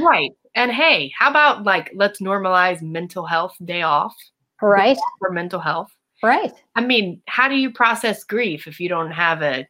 [0.00, 0.30] Right.
[0.54, 4.14] And hey, how about like let's normalize mental health day off?
[4.62, 4.96] Right.
[5.18, 5.92] For mental health.
[6.22, 6.52] Right.
[6.74, 9.68] I mean, how do you process grief if you don't have a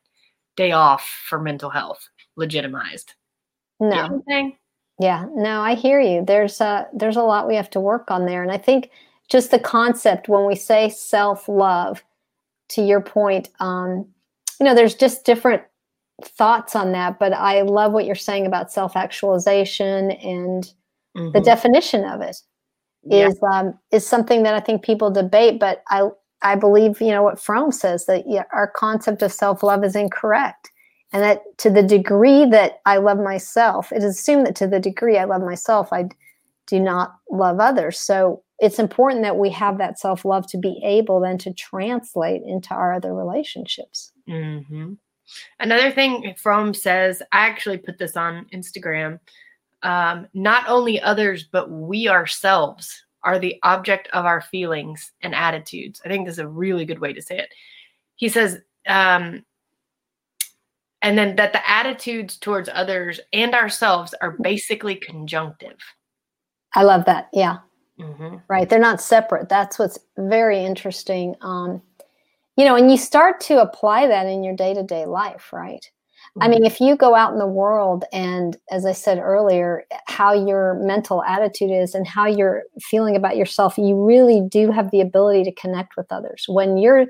[0.57, 3.15] day off for mental health legitimized?
[3.81, 4.23] No.
[5.01, 6.25] Yeah, no, I hear you.
[6.25, 8.91] There's a there's a lot we have to work on there, and I think
[9.29, 12.03] just the concept when we say self love,
[12.71, 14.07] to your point, um,
[14.59, 15.63] you know, there's just different
[16.23, 20.65] thoughts on that, but I love what you're saying about self actualization and
[21.17, 21.31] mm-hmm.
[21.31, 22.37] the definition of it
[23.11, 23.61] is yeah.
[23.61, 26.09] um, is something that I think people debate, but I
[26.42, 30.70] I believe you know what Fromm says that our concept of self love is incorrect,
[31.12, 34.81] and that to the degree that I love myself, it is assumed that to the
[34.81, 36.09] degree I love myself, I
[36.66, 37.98] do not love others.
[37.98, 42.42] So it's important that we have that self love to be able then to translate
[42.44, 44.12] into our other relationships.
[44.29, 44.94] Mm-hmm.
[45.61, 49.18] Another thing Fromm says, I actually put this on Instagram.
[49.83, 56.01] Um, not only others, but we ourselves are the object of our feelings and attitudes.
[56.05, 57.53] I think this is a really good way to say it.
[58.17, 59.45] He says, um,
[61.03, 65.79] and then that the attitudes towards others and ourselves are basically conjunctive.
[66.75, 67.29] I love that.
[67.33, 67.59] Yeah.
[68.01, 68.37] Mm-hmm.
[68.49, 68.69] Right.
[68.69, 69.49] They're not separate.
[69.49, 71.35] That's what's very interesting.
[71.41, 71.83] Um,
[72.57, 75.85] you know, and you start to apply that in your day to day life, right?
[76.38, 76.42] Mm-hmm.
[76.42, 80.33] I mean, if you go out in the world and, as I said earlier, how
[80.33, 85.01] your mental attitude is and how you're feeling about yourself, you really do have the
[85.01, 86.44] ability to connect with others.
[86.48, 87.07] When you're,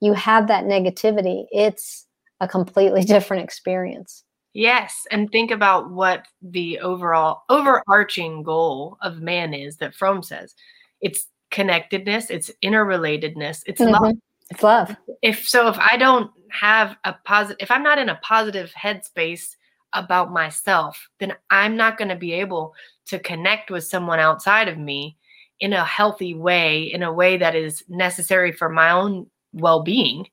[0.00, 2.06] you have that negativity, it's
[2.40, 4.24] a completely different experience.
[4.52, 10.54] Yes, and think about what the overall overarching goal of man is that Fromm says.
[11.00, 14.02] It's connectedness, it's interrelatedness, it's mm-hmm.
[14.02, 14.14] love
[14.50, 14.96] it's love.
[15.22, 19.56] If so, if I don't have a positive, if I'm not in a positive headspace
[19.92, 22.74] about myself, then I'm not going to be able
[23.06, 25.16] to connect with someone outside of me
[25.60, 30.26] in a healthy way, in a way that is necessary for my own well being,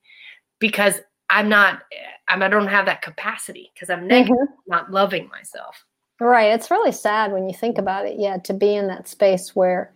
[0.60, 1.00] because
[1.30, 1.82] I'm not,
[2.28, 4.72] I'm, I don't have that capacity because I'm negative, mm-hmm.
[4.72, 5.86] not loving myself.
[6.20, 6.54] Right.
[6.54, 8.20] It's really sad when you think about it.
[8.20, 8.38] Yeah.
[8.38, 9.94] To be in that space where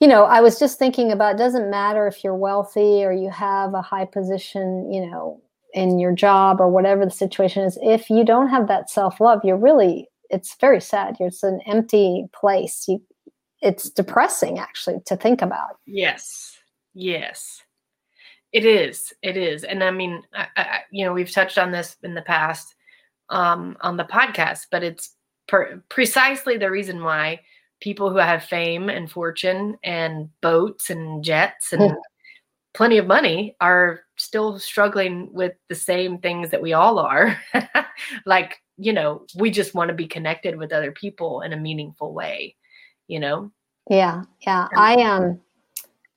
[0.00, 3.74] you know, I was just thinking about doesn't matter if you're wealthy or you have
[3.74, 5.40] a high position, you know,
[5.72, 7.78] in your job or whatever the situation is.
[7.82, 11.16] If you don't have that self love, you're really, it's very sad.
[11.20, 12.84] It's an empty place.
[12.88, 13.02] You,
[13.60, 15.78] it's depressing actually to think about.
[15.86, 16.56] Yes.
[16.92, 17.62] Yes.
[18.52, 19.12] It is.
[19.22, 19.64] It is.
[19.64, 22.74] And I mean, I, I, you know, we've touched on this in the past
[23.30, 25.14] um, on the podcast, but it's
[25.48, 27.40] per- precisely the reason why
[27.84, 31.96] people who have fame and fortune and boats and jets and hmm.
[32.72, 37.38] plenty of money are still struggling with the same things that we all are.
[38.24, 42.14] like, you know, we just want to be connected with other people in a meaningful
[42.14, 42.56] way,
[43.06, 43.52] you know?
[43.90, 44.22] Yeah.
[44.46, 44.68] Yeah.
[44.74, 45.38] I um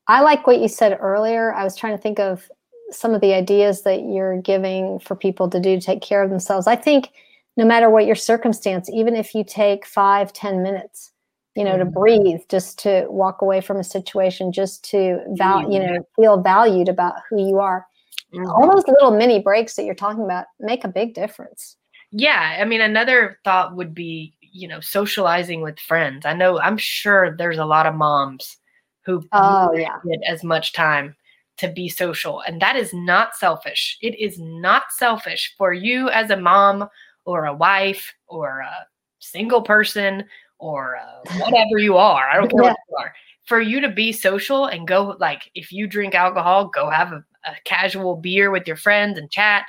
[0.07, 1.53] I like what you said earlier.
[1.53, 2.49] I was trying to think of
[2.91, 6.29] some of the ideas that you're giving for people to do to take care of
[6.29, 6.65] themselves.
[6.65, 7.09] I think
[7.57, 11.11] no matter what your circumstance, even if you take five, ten minutes
[11.57, 11.99] you know, to mm-hmm.
[11.99, 16.87] breathe, just to walk away from a situation, just to val- you know, feel valued
[16.87, 17.87] about who you are.
[18.31, 18.45] Mm-hmm.
[18.45, 21.77] All those little mini breaks that you're talking about make a big difference.
[22.11, 26.27] Yeah, I mean, another thought would be, you know, socializing with friends.
[26.27, 28.57] I know, I'm sure there's a lot of moms
[29.03, 31.15] who oh yeah get as much time
[31.57, 33.97] to be social, and that is not selfish.
[34.03, 36.87] It is not selfish for you as a mom
[37.25, 38.87] or a wife or a
[39.19, 40.23] single person
[40.59, 42.29] or uh, whatever you are.
[42.29, 42.69] I don't care yeah.
[42.69, 43.13] what you are.
[43.45, 47.23] For you to be social and go like if you drink alcohol, go have a,
[47.45, 49.65] a casual beer with your friends and chat.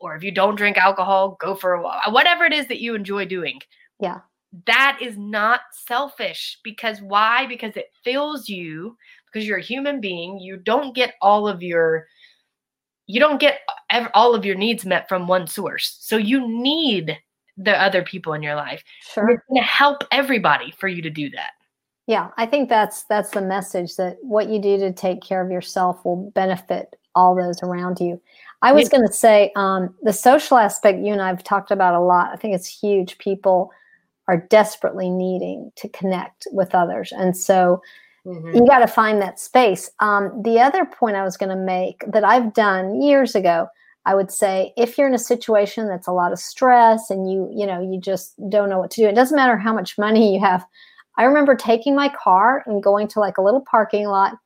[0.00, 2.02] Or if you don't drink alcohol, go for a walk.
[2.10, 3.60] Whatever it is that you enjoy doing.
[4.00, 4.20] Yeah.
[4.66, 7.46] That is not selfish because why?
[7.46, 10.38] Because it fills you because you're a human being.
[10.38, 12.06] You don't get all of your
[13.08, 13.60] you don't get
[14.14, 15.96] all of your needs met from one source.
[16.00, 17.18] So you need
[17.58, 18.82] the other people in your life.
[19.12, 19.28] Sure.
[19.30, 21.50] It's going to help everybody for you to do that.
[22.06, 25.50] Yeah, I think that's that's the message that what you do to take care of
[25.50, 28.18] yourself will benefit all those around you.
[28.62, 32.00] I was going to say um, the social aspect you and I've talked about a
[32.00, 32.30] lot.
[32.32, 33.18] I think it's huge.
[33.18, 33.70] People
[34.26, 37.12] are desperately needing to connect with others.
[37.12, 37.82] And so
[38.26, 38.56] mm-hmm.
[38.56, 39.90] you got to find that space.
[40.00, 43.68] Um, the other point I was going to make that I've done years ago,
[44.08, 47.52] I would say if you're in a situation that's a lot of stress and you,
[47.54, 50.32] you know, you just don't know what to do, it doesn't matter how much money
[50.32, 50.64] you have.
[51.18, 54.38] I remember taking my car and going to like a little parking lot,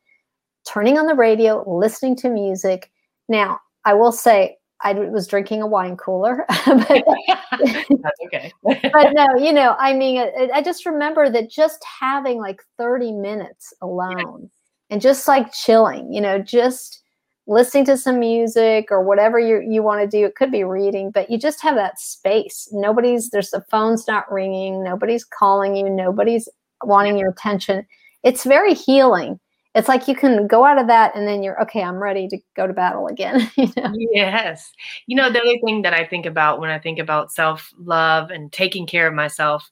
[0.66, 2.90] turning on the radio, listening to music.
[3.28, 6.44] Now, I will say I was drinking a wine cooler.
[6.66, 6.88] but,
[7.52, 8.52] That's okay.
[8.64, 13.12] but no, you know, I mean, I, I, just remember that just having like 30
[13.12, 14.46] minutes alone yeah.
[14.90, 17.01] and just like chilling, you know, just
[17.46, 20.24] listening to some music or whatever you, you want to do.
[20.24, 22.68] It could be reading, but you just have that space.
[22.72, 24.82] Nobody's, there's the phone's not ringing.
[24.82, 25.90] Nobody's calling you.
[25.90, 26.48] Nobody's
[26.84, 27.86] wanting your attention.
[28.22, 29.40] It's very healing
[29.74, 32.38] it's like you can go out of that and then you're okay i'm ready to
[32.56, 33.92] go to battle again you know?
[33.94, 34.72] yes
[35.06, 38.52] you know the other thing that i think about when i think about self-love and
[38.52, 39.70] taking care of myself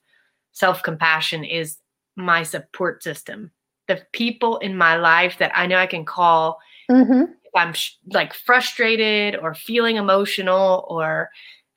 [0.51, 1.77] self-compassion is
[2.15, 3.51] my support system
[3.87, 6.59] the people in my life that i know i can call
[6.89, 7.31] mm-hmm.
[7.55, 11.29] I'm sh- like frustrated or feeling emotional or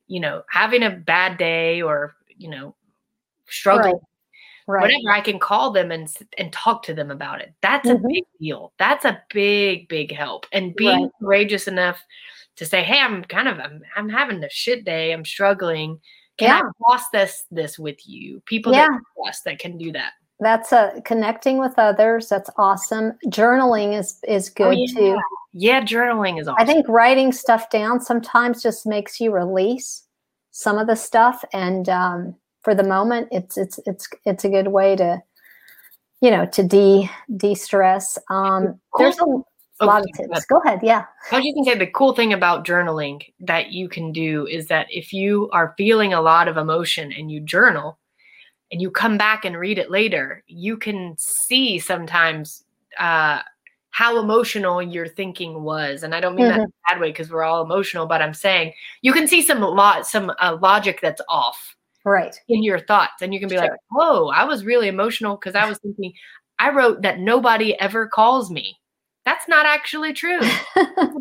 [0.06, 2.74] you know having a bad day or you know
[3.46, 4.02] struggling right
[4.66, 4.82] right.
[4.82, 6.08] whatever i can call them and
[6.38, 8.04] and talk to them about it that's mm-hmm.
[8.04, 11.10] a big deal that's a big big help and being right.
[11.20, 12.02] courageous enough
[12.56, 16.00] to say hey i'm kind of i'm, I'm having a shit day i'm struggling
[16.38, 16.62] can yeah.
[16.88, 18.88] i this this with you people yeah.
[18.88, 24.18] that trust that can do that that's a connecting with others that's awesome journaling is
[24.26, 24.86] is oh, good oh, yeah.
[24.94, 25.20] too
[25.52, 30.04] yeah journaling is awesome i think writing stuff down sometimes just makes you release
[30.50, 34.68] some of the stuff and um, for the moment, it's it's it's it's a good
[34.68, 35.22] way to,
[36.20, 38.18] you know, to de de stress.
[38.30, 40.46] Um, there's a, lot of tips.
[40.46, 40.80] Go ahead.
[40.82, 41.04] Yeah.
[41.28, 44.86] How you can say the cool thing about journaling that you can do is that
[44.88, 47.98] if you are feeling a lot of emotion and you journal,
[48.74, 52.64] and you come back and read it later, you can see sometimes
[52.98, 53.38] uh,
[53.90, 56.02] how emotional your thinking was.
[56.02, 56.58] And I don't mean mm-hmm.
[56.58, 59.42] that in a bad way because we're all emotional, but I'm saying you can see
[59.42, 63.54] some lot some uh, logic that's off right in your thoughts and you can be
[63.54, 63.62] sure.
[63.62, 66.12] like whoa i was really emotional because i was thinking
[66.58, 68.78] i wrote that nobody ever calls me
[69.24, 70.40] that's not actually true.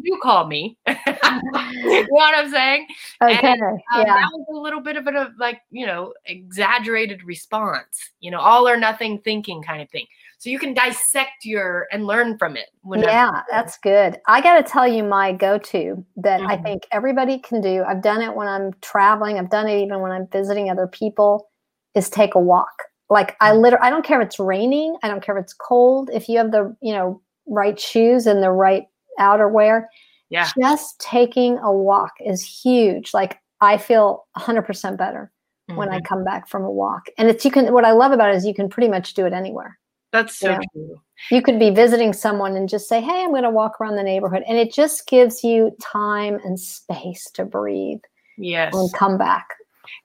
[0.05, 0.77] You call me.
[0.87, 2.87] You know what i'm saying?
[3.21, 4.03] Okay and, um, yeah.
[4.03, 8.67] that was a little bit of a like you know exaggerated response you know all
[8.67, 10.05] or nothing thinking kind of thing.
[10.37, 14.17] So you can dissect your and learn from it yeah that's good.
[14.27, 16.49] I got to tell you my go-to that mm-hmm.
[16.49, 17.83] i think everybody can do.
[17.83, 19.39] I've done it when i'm traveling.
[19.39, 21.49] I've done it even when i'm visiting other people
[21.95, 22.83] is take a walk.
[23.09, 23.61] Like i mm.
[23.61, 24.97] literally i don't care if it's raining.
[25.01, 26.09] I don't care if it's cold.
[26.13, 28.83] If you have the you know right shoes and the right
[29.19, 29.85] outerwear
[30.29, 35.31] yeah just taking a walk is huge like i feel 100% better
[35.69, 35.77] mm-hmm.
[35.77, 36.05] when i mm-hmm.
[36.05, 38.45] come back from a walk and it's you can what i love about it is
[38.45, 39.77] you can pretty much do it anywhere
[40.13, 41.01] that's so true.
[41.31, 44.03] You could be visiting someone and just say, Hey, I'm going to walk around the
[44.03, 44.43] neighborhood.
[44.47, 48.01] And it just gives you time and space to breathe.
[48.37, 48.75] Yes.
[48.75, 49.47] And come back.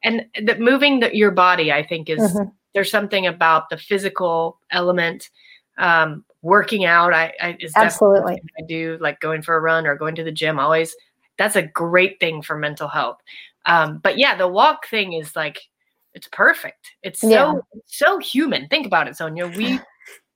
[0.02, 2.48] And that moving the, your body, I think, is mm-hmm.
[2.74, 5.28] there's something about the physical element.
[5.76, 9.96] Um, working out, I, I is absolutely I do like going for a run or
[9.96, 10.58] going to the gym.
[10.58, 10.94] Always,
[11.36, 13.18] that's a great thing for mental health.
[13.66, 15.60] Um, but yeah, the walk thing is like
[16.14, 16.90] it's perfect.
[17.02, 17.54] It's so yeah.
[17.86, 18.68] so human.
[18.68, 19.46] Think about it, Sonia.
[19.48, 19.80] We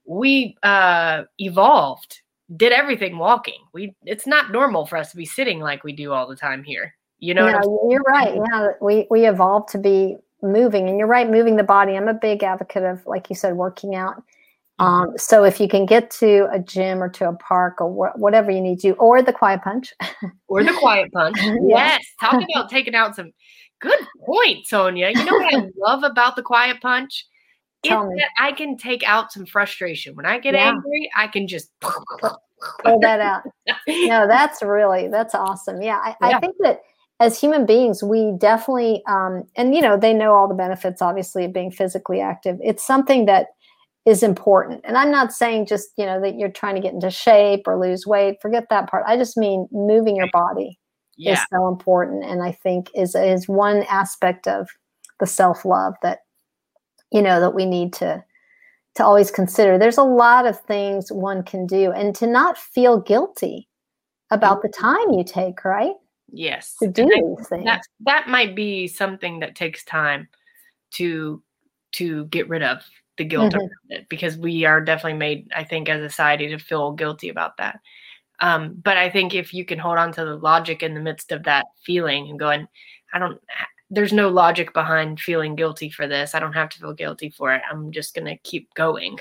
[0.05, 2.21] we uh, evolved,
[2.57, 3.61] did everything walking.
[3.73, 6.63] We it's not normal for us to be sitting like we do all the time
[6.63, 6.95] here.
[7.19, 8.35] You know, yeah, you're right.
[8.35, 11.97] Yeah, we we evolved to be moving, and you're right, moving the body.
[11.97, 14.23] I'm a big advocate of, like you said, working out.
[14.83, 18.19] Um, so if you can get to a gym or to a park or wh-
[18.19, 19.93] whatever you need to, or the quiet punch,
[20.49, 22.05] or the quiet punch, yes.
[22.21, 23.33] Talk about taking out some.
[23.81, 25.11] Good point, Sonia.
[25.11, 27.27] You know what I love about the quiet punch
[27.83, 28.25] Tell me.
[28.39, 30.15] I can take out some frustration.
[30.15, 30.69] When I get yeah.
[30.69, 33.43] angry, I can just pull that out.
[33.89, 35.83] no, that's really that's awesome.
[35.83, 36.37] Yeah, I, yeah.
[36.37, 36.83] I think that
[37.19, 41.45] as human beings, we definitely um, and you know they know all the benefits, obviously,
[41.45, 42.59] of being physically active.
[42.63, 43.49] It's something that
[44.05, 44.81] is important.
[44.85, 47.79] And I'm not saying just you know that you're trying to get into shape or
[47.79, 48.39] lose weight.
[48.41, 49.05] Forget that part.
[49.07, 50.79] I just mean moving your body
[51.17, 51.35] yeah.
[51.35, 54.69] is so important, and I think is is one aspect of
[55.21, 56.21] the self love that
[57.13, 58.25] you know that we need to
[58.95, 63.01] to always consider there's a lot of things one can do and to not feel
[63.01, 63.69] guilty
[64.31, 64.87] about the mm-hmm.
[64.87, 65.95] time you take right
[66.33, 70.29] yes to do these things that, that might be something that takes time
[70.91, 71.43] to
[71.93, 72.83] to get rid of
[73.19, 73.67] the guilt mm-hmm.
[73.91, 77.57] it, because we are definitely made i think as a society to feel guilty about
[77.57, 77.79] that
[78.41, 81.33] um, but i think if you can hold on to the logic in the midst
[81.33, 82.67] of that feeling and going
[83.13, 83.41] i don't
[83.93, 86.35] there's no logic behind feeling guilty for this.
[86.35, 87.61] I don't have to feel guilty for it.
[87.71, 89.19] I'm just going to keep going.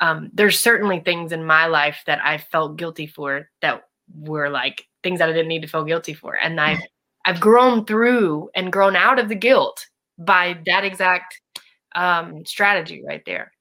[0.00, 4.84] Um, there's certainly things in my life that I felt guilty for that were like
[5.04, 6.36] things that I didn't need to feel guilty for.
[6.36, 6.80] And I've,
[7.24, 9.86] I've grown through and grown out of the guilt
[10.18, 11.40] by that exact
[11.94, 13.52] um, strategy right there.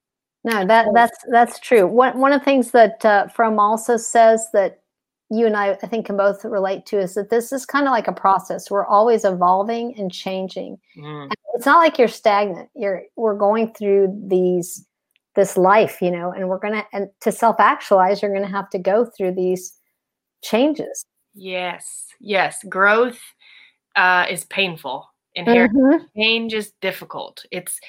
[0.44, 1.86] No, that that's that's true.
[1.86, 4.82] One one of the things that uh, Fromm also says that
[5.30, 7.92] you and I, I think, can both relate to is that this is kind of
[7.92, 8.72] like a process.
[8.72, 10.80] We're always evolving and changing.
[10.98, 11.24] Mm.
[11.24, 12.70] And it's not like you're stagnant.
[12.76, 14.86] You're we're going through these
[15.36, 18.80] this life, you know, and we're gonna and to self actualize, you're gonna have to
[18.80, 19.74] go through these
[20.42, 21.06] changes.
[21.36, 22.64] Yes, yes.
[22.68, 23.20] Growth
[23.96, 25.06] uh, is painful.
[25.36, 26.06] Inherent mm-hmm.
[26.20, 27.46] change is difficult.
[27.52, 27.80] It's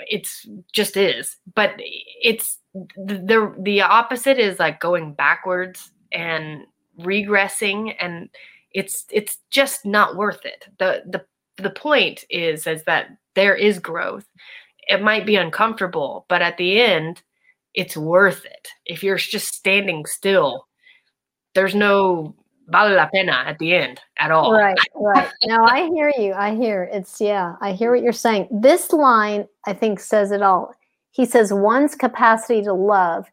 [0.00, 6.62] it's just is but it's the the opposite is like going backwards and
[7.00, 8.28] regressing and
[8.72, 10.66] it's it's just not worth it.
[10.78, 11.24] The the
[11.62, 14.26] the point is is that there is growth.
[14.88, 17.22] It might be uncomfortable but at the end
[17.74, 18.68] it's worth it.
[18.86, 20.66] If you're just standing still
[21.54, 22.34] there's no
[22.68, 24.52] vale la pena at the end at all.
[24.52, 25.30] Right, right.
[25.44, 26.34] now I hear you.
[26.34, 27.56] I hear it's yeah.
[27.60, 28.48] I hear what you're saying.
[28.50, 30.74] This line I think says it all.
[31.10, 33.26] He says one's capacity to love,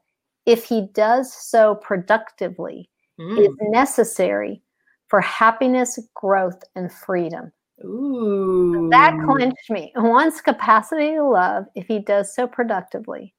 [0.45, 3.39] if he does so productively, mm.
[3.39, 4.61] is necessary
[5.07, 7.51] for happiness, growth, and freedom.
[7.84, 8.88] Ooh.
[8.91, 9.91] That clenched me.
[9.95, 13.34] One's capacity to love, if he does so productively,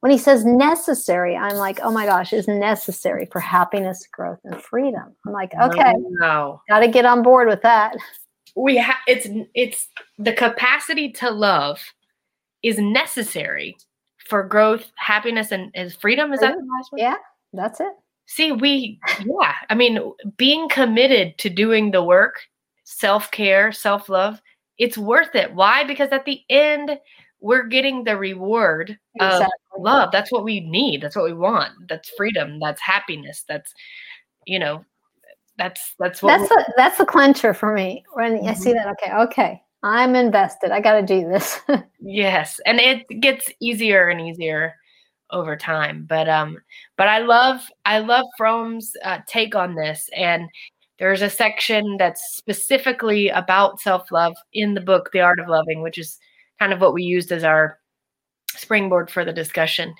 [0.00, 4.62] when he says necessary, I'm like, oh my gosh, is necessary for happiness, growth, and
[4.62, 5.14] freedom.
[5.26, 6.62] I'm like, okay, wow.
[6.68, 7.96] got to get on board with that.
[8.54, 9.88] We have it's it's
[10.18, 11.80] the capacity to love
[12.62, 13.76] is necessary
[14.28, 16.32] for growth, happiness, and is freedom.
[16.32, 16.58] Is freedom.
[16.58, 17.16] that Yeah,
[17.52, 17.92] that's it.
[18.26, 22.40] See, we yeah, I mean, being committed to doing the work,
[22.84, 24.40] self care, self love,
[24.78, 25.54] it's worth it.
[25.54, 25.84] Why?
[25.84, 26.98] Because at the end,
[27.40, 29.46] we're getting the reward exactly.
[29.76, 30.10] of love.
[30.12, 31.02] That's what we need.
[31.02, 31.72] That's what we want.
[31.88, 32.58] That's freedom.
[32.60, 33.44] That's happiness.
[33.48, 33.72] That's
[34.46, 34.84] you know,
[35.58, 38.04] that's that's what that's a, that's the clincher for me.
[38.14, 38.48] When mm-hmm.
[38.48, 40.70] I see that, okay, okay, I'm invested.
[40.70, 41.60] I got to do this.
[42.00, 44.74] yes, and it gets easier and easier
[45.30, 46.06] over time.
[46.08, 46.58] But um,
[46.96, 50.48] but I love I love Fromm's uh, take on this, and
[50.98, 55.82] there's a section that's specifically about self love in the book, The Art of Loving,
[55.82, 56.18] which is
[56.58, 57.78] kind of what we used as our
[58.48, 59.94] springboard for the discussion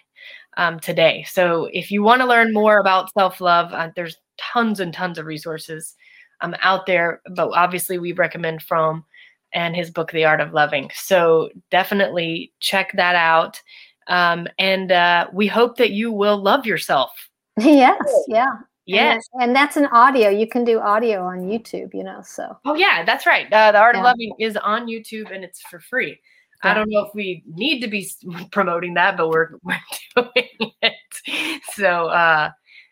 [0.56, 1.24] um, today.
[1.28, 5.18] So if you want to learn more about self love, uh, there's tons and tons
[5.18, 5.94] of resources
[6.40, 9.04] um, out there, but obviously we recommend Fromm
[9.52, 10.90] and his book, The Art of Loving.
[10.94, 13.60] So definitely check that out.
[14.08, 17.12] Um, and uh, we hope that you will love yourself.
[17.58, 18.46] Yes, yeah.
[18.86, 19.28] Yes.
[19.34, 20.30] And, and, that's an audio.
[20.30, 22.56] You can do audio on YouTube, you know, so.
[22.64, 23.52] Oh, yeah, that's right.
[23.52, 24.00] Uh, the Art yeah.
[24.00, 26.18] of Loving is on YouTube and it's for free.
[26.62, 28.08] I don't know if we need to be
[28.52, 29.78] promoting that, but we're we're
[30.16, 31.62] doing it.
[31.74, 32.50] So uh,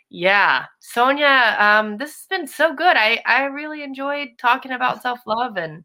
[0.09, 2.97] yeah, Sonia, um, this has been so good.
[2.97, 5.85] I I really enjoyed talking about self love and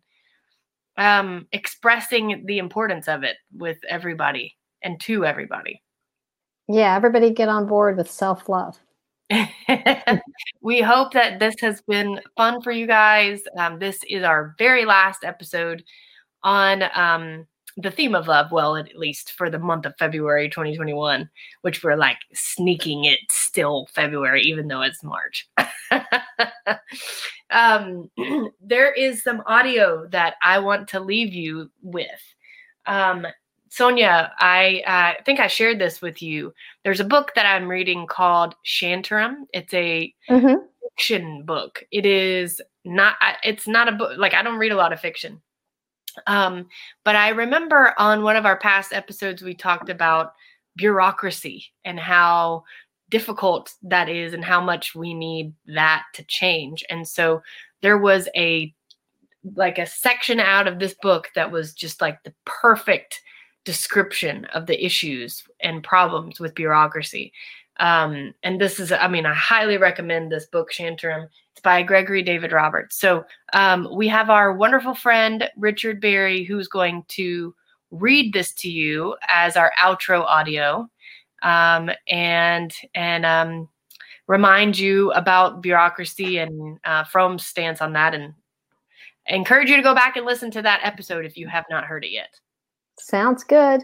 [0.97, 5.81] um, expressing the importance of it with everybody and to everybody.
[6.67, 8.79] Yeah, everybody get on board with self love.
[10.61, 13.41] we hope that this has been fun for you guys.
[13.57, 15.83] Um, this is our very last episode
[16.43, 17.45] on um,
[17.77, 21.29] the theme of love well at least for the month of february 2021
[21.61, 25.49] which we're like sneaking it still february even though it's march.
[27.51, 28.09] Um,
[28.61, 32.07] there is some audio that i want to leave you with.
[32.85, 33.27] Um,
[33.69, 36.53] sonia i uh, think i shared this with you.
[36.83, 40.63] There's a book that i'm reading called shantaram it's a mm-hmm.
[40.83, 41.83] fiction book.
[41.91, 45.41] It is not it's not a book like i don't read a lot of fiction
[46.27, 46.67] um,
[47.03, 50.33] but I remember on one of our past episodes, we talked about
[50.75, 52.63] bureaucracy and how
[53.09, 56.83] difficult that is and how much we need that to change.
[56.89, 57.41] And so
[57.81, 58.73] there was a
[59.55, 63.21] like a section out of this book that was just like the perfect
[63.65, 67.33] description of the issues and problems with bureaucracy.
[67.79, 71.27] Um, and this is, I mean, I highly recommend this book, Shantaram.
[71.63, 72.97] By Gregory David Roberts.
[72.97, 77.53] So um, we have our wonderful friend, Richard Berry, who's going to
[77.91, 80.89] read this to you as our outro audio
[81.43, 83.69] um, and, and um,
[84.27, 88.13] remind you about bureaucracy and uh, Fromm's stance on that.
[88.13, 88.33] And
[89.27, 92.03] encourage you to go back and listen to that episode if you have not heard
[92.03, 92.39] it yet.
[92.97, 93.81] Sounds good.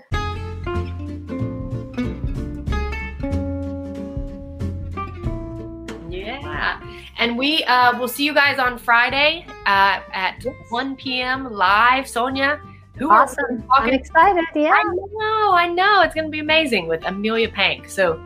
[7.28, 10.56] And we uh, will see you guys on Friday uh, at yes.
[10.70, 11.52] 1 p.m.
[11.52, 12.08] live.
[12.08, 12.62] Sonia,
[12.96, 13.66] who awesome.
[13.70, 14.46] I'm excited.
[14.56, 14.72] Yeah.
[14.72, 15.52] I know.
[15.52, 16.04] I know.
[16.04, 17.90] It's going to be amazing with Amelia Pank.
[17.90, 18.18] So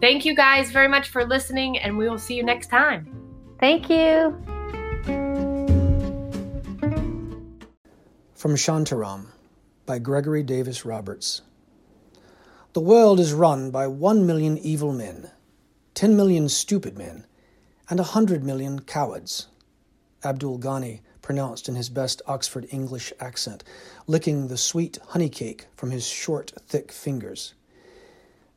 [0.00, 3.08] thank you guys very much for listening, and we will see you next time.
[3.58, 4.40] Thank you.
[8.36, 9.26] From Shantaram
[9.86, 11.42] by Gregory David Roberts.
[12.74, 15.32] The world is run by one million evil men,
[15.94, 17.26] ten million stupid men,
[17.88, 19.46] and a hundred million cowards.
[20.24, 23.64] Abdul Ghani pronounced in his best Oxford English accent,
[24.06, 27.54] licking the sweet honey cake from his short, thick fingers.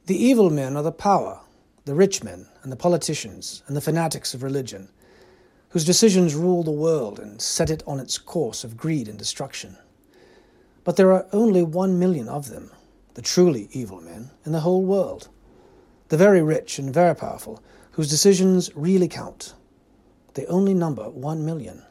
[0.05, 1.41] The evil men are the power,
[1.85, 4.89] the rich men, and the politicians, and the fanatics of religion,
[5.69, 9.77] whose decisions rule the world and set it on its course of greed and destruction.
[10.83, 12.71] But there are only one million of them
[13.15, 15.27] the truly evil men, in the whole world.
[16.07, 17.61] The very rich and very powerful,
[17.91, 19.53] whose decisions really count.
[20.33, 21.83] They only number one million.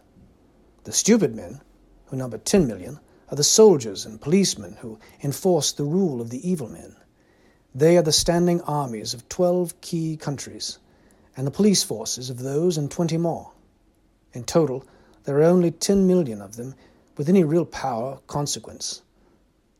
[0.84, 1.60] The stupid men,
[2.06, 2.98] who number ten million,
[3.30, 6.96] are the soldiers and policemen who enforce the rule of the evil men.
[7.74, 10.78] They are the standing armies of twelve key countries,
[11.36, 13.52] and the police forces of those and twenty more.
[14.32, 14.84] In total,
[15.24, 16.74] there are only ten million of them
[17.18, 19.02] with any real power or consequence.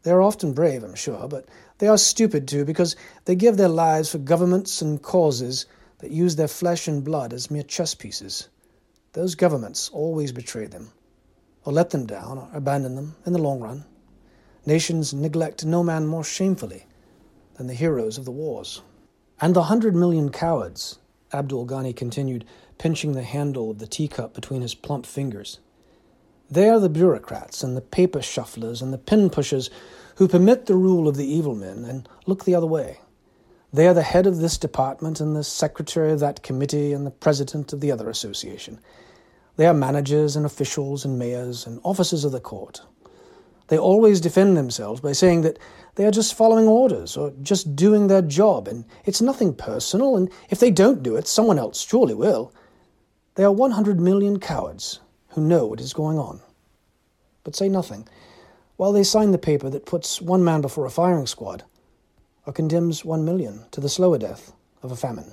[0.03, 1.47] They are often brave, I'm sure, but
[1.79, 5.66] they are stupid too because they give their lives for governments and causes
[5.99, 8.49] that use their flesh and blood as mere chess pieces.
[9.13, 10.93] Those governments always betray them,
[11.65, 13.85] or let them down, or abandon them in the long run.
[14.65, 16.87] Nations neglect no man more shamefully
[17.55, 18.83] than the heroes of the wars.
[19.41, 20.99] And the hundred million cowards,
[21.33, 22.45] Abdul Ghani continued,
[22.79, 25.59] pinching the handle of the teacup between his plump fingers.
[26.51, 29.69] They are the bureaucrats and the paper shufflers and the pin pushers
[30.17, 33.01] who permit the rule of the evil men and look the other way.
[33.71, 37.11] They are the head of this department and the secretary of that committee and the
[37.11, 38.81] president of the other association.
[39.57, 42.81] They are managers and officials and mayors and officers of the court.
[43.66, 45.59] They always defend themselves by saying that
[45.97, 50.31] they are just following orders or just doing their job and it's nothing personal and
[50.49, 52.55] if they don't do it, someone else surely will.
[53.35, 55.01] They are 100 million cowards
[55.31, 56.41] who know what is going on,
[57.45, 58.09] but say nothing,
[58.77, 61.64] while they sign the paper that puts one man before a firing squad
[62.49, 65.31] or condemns one million to the slower death of a famine.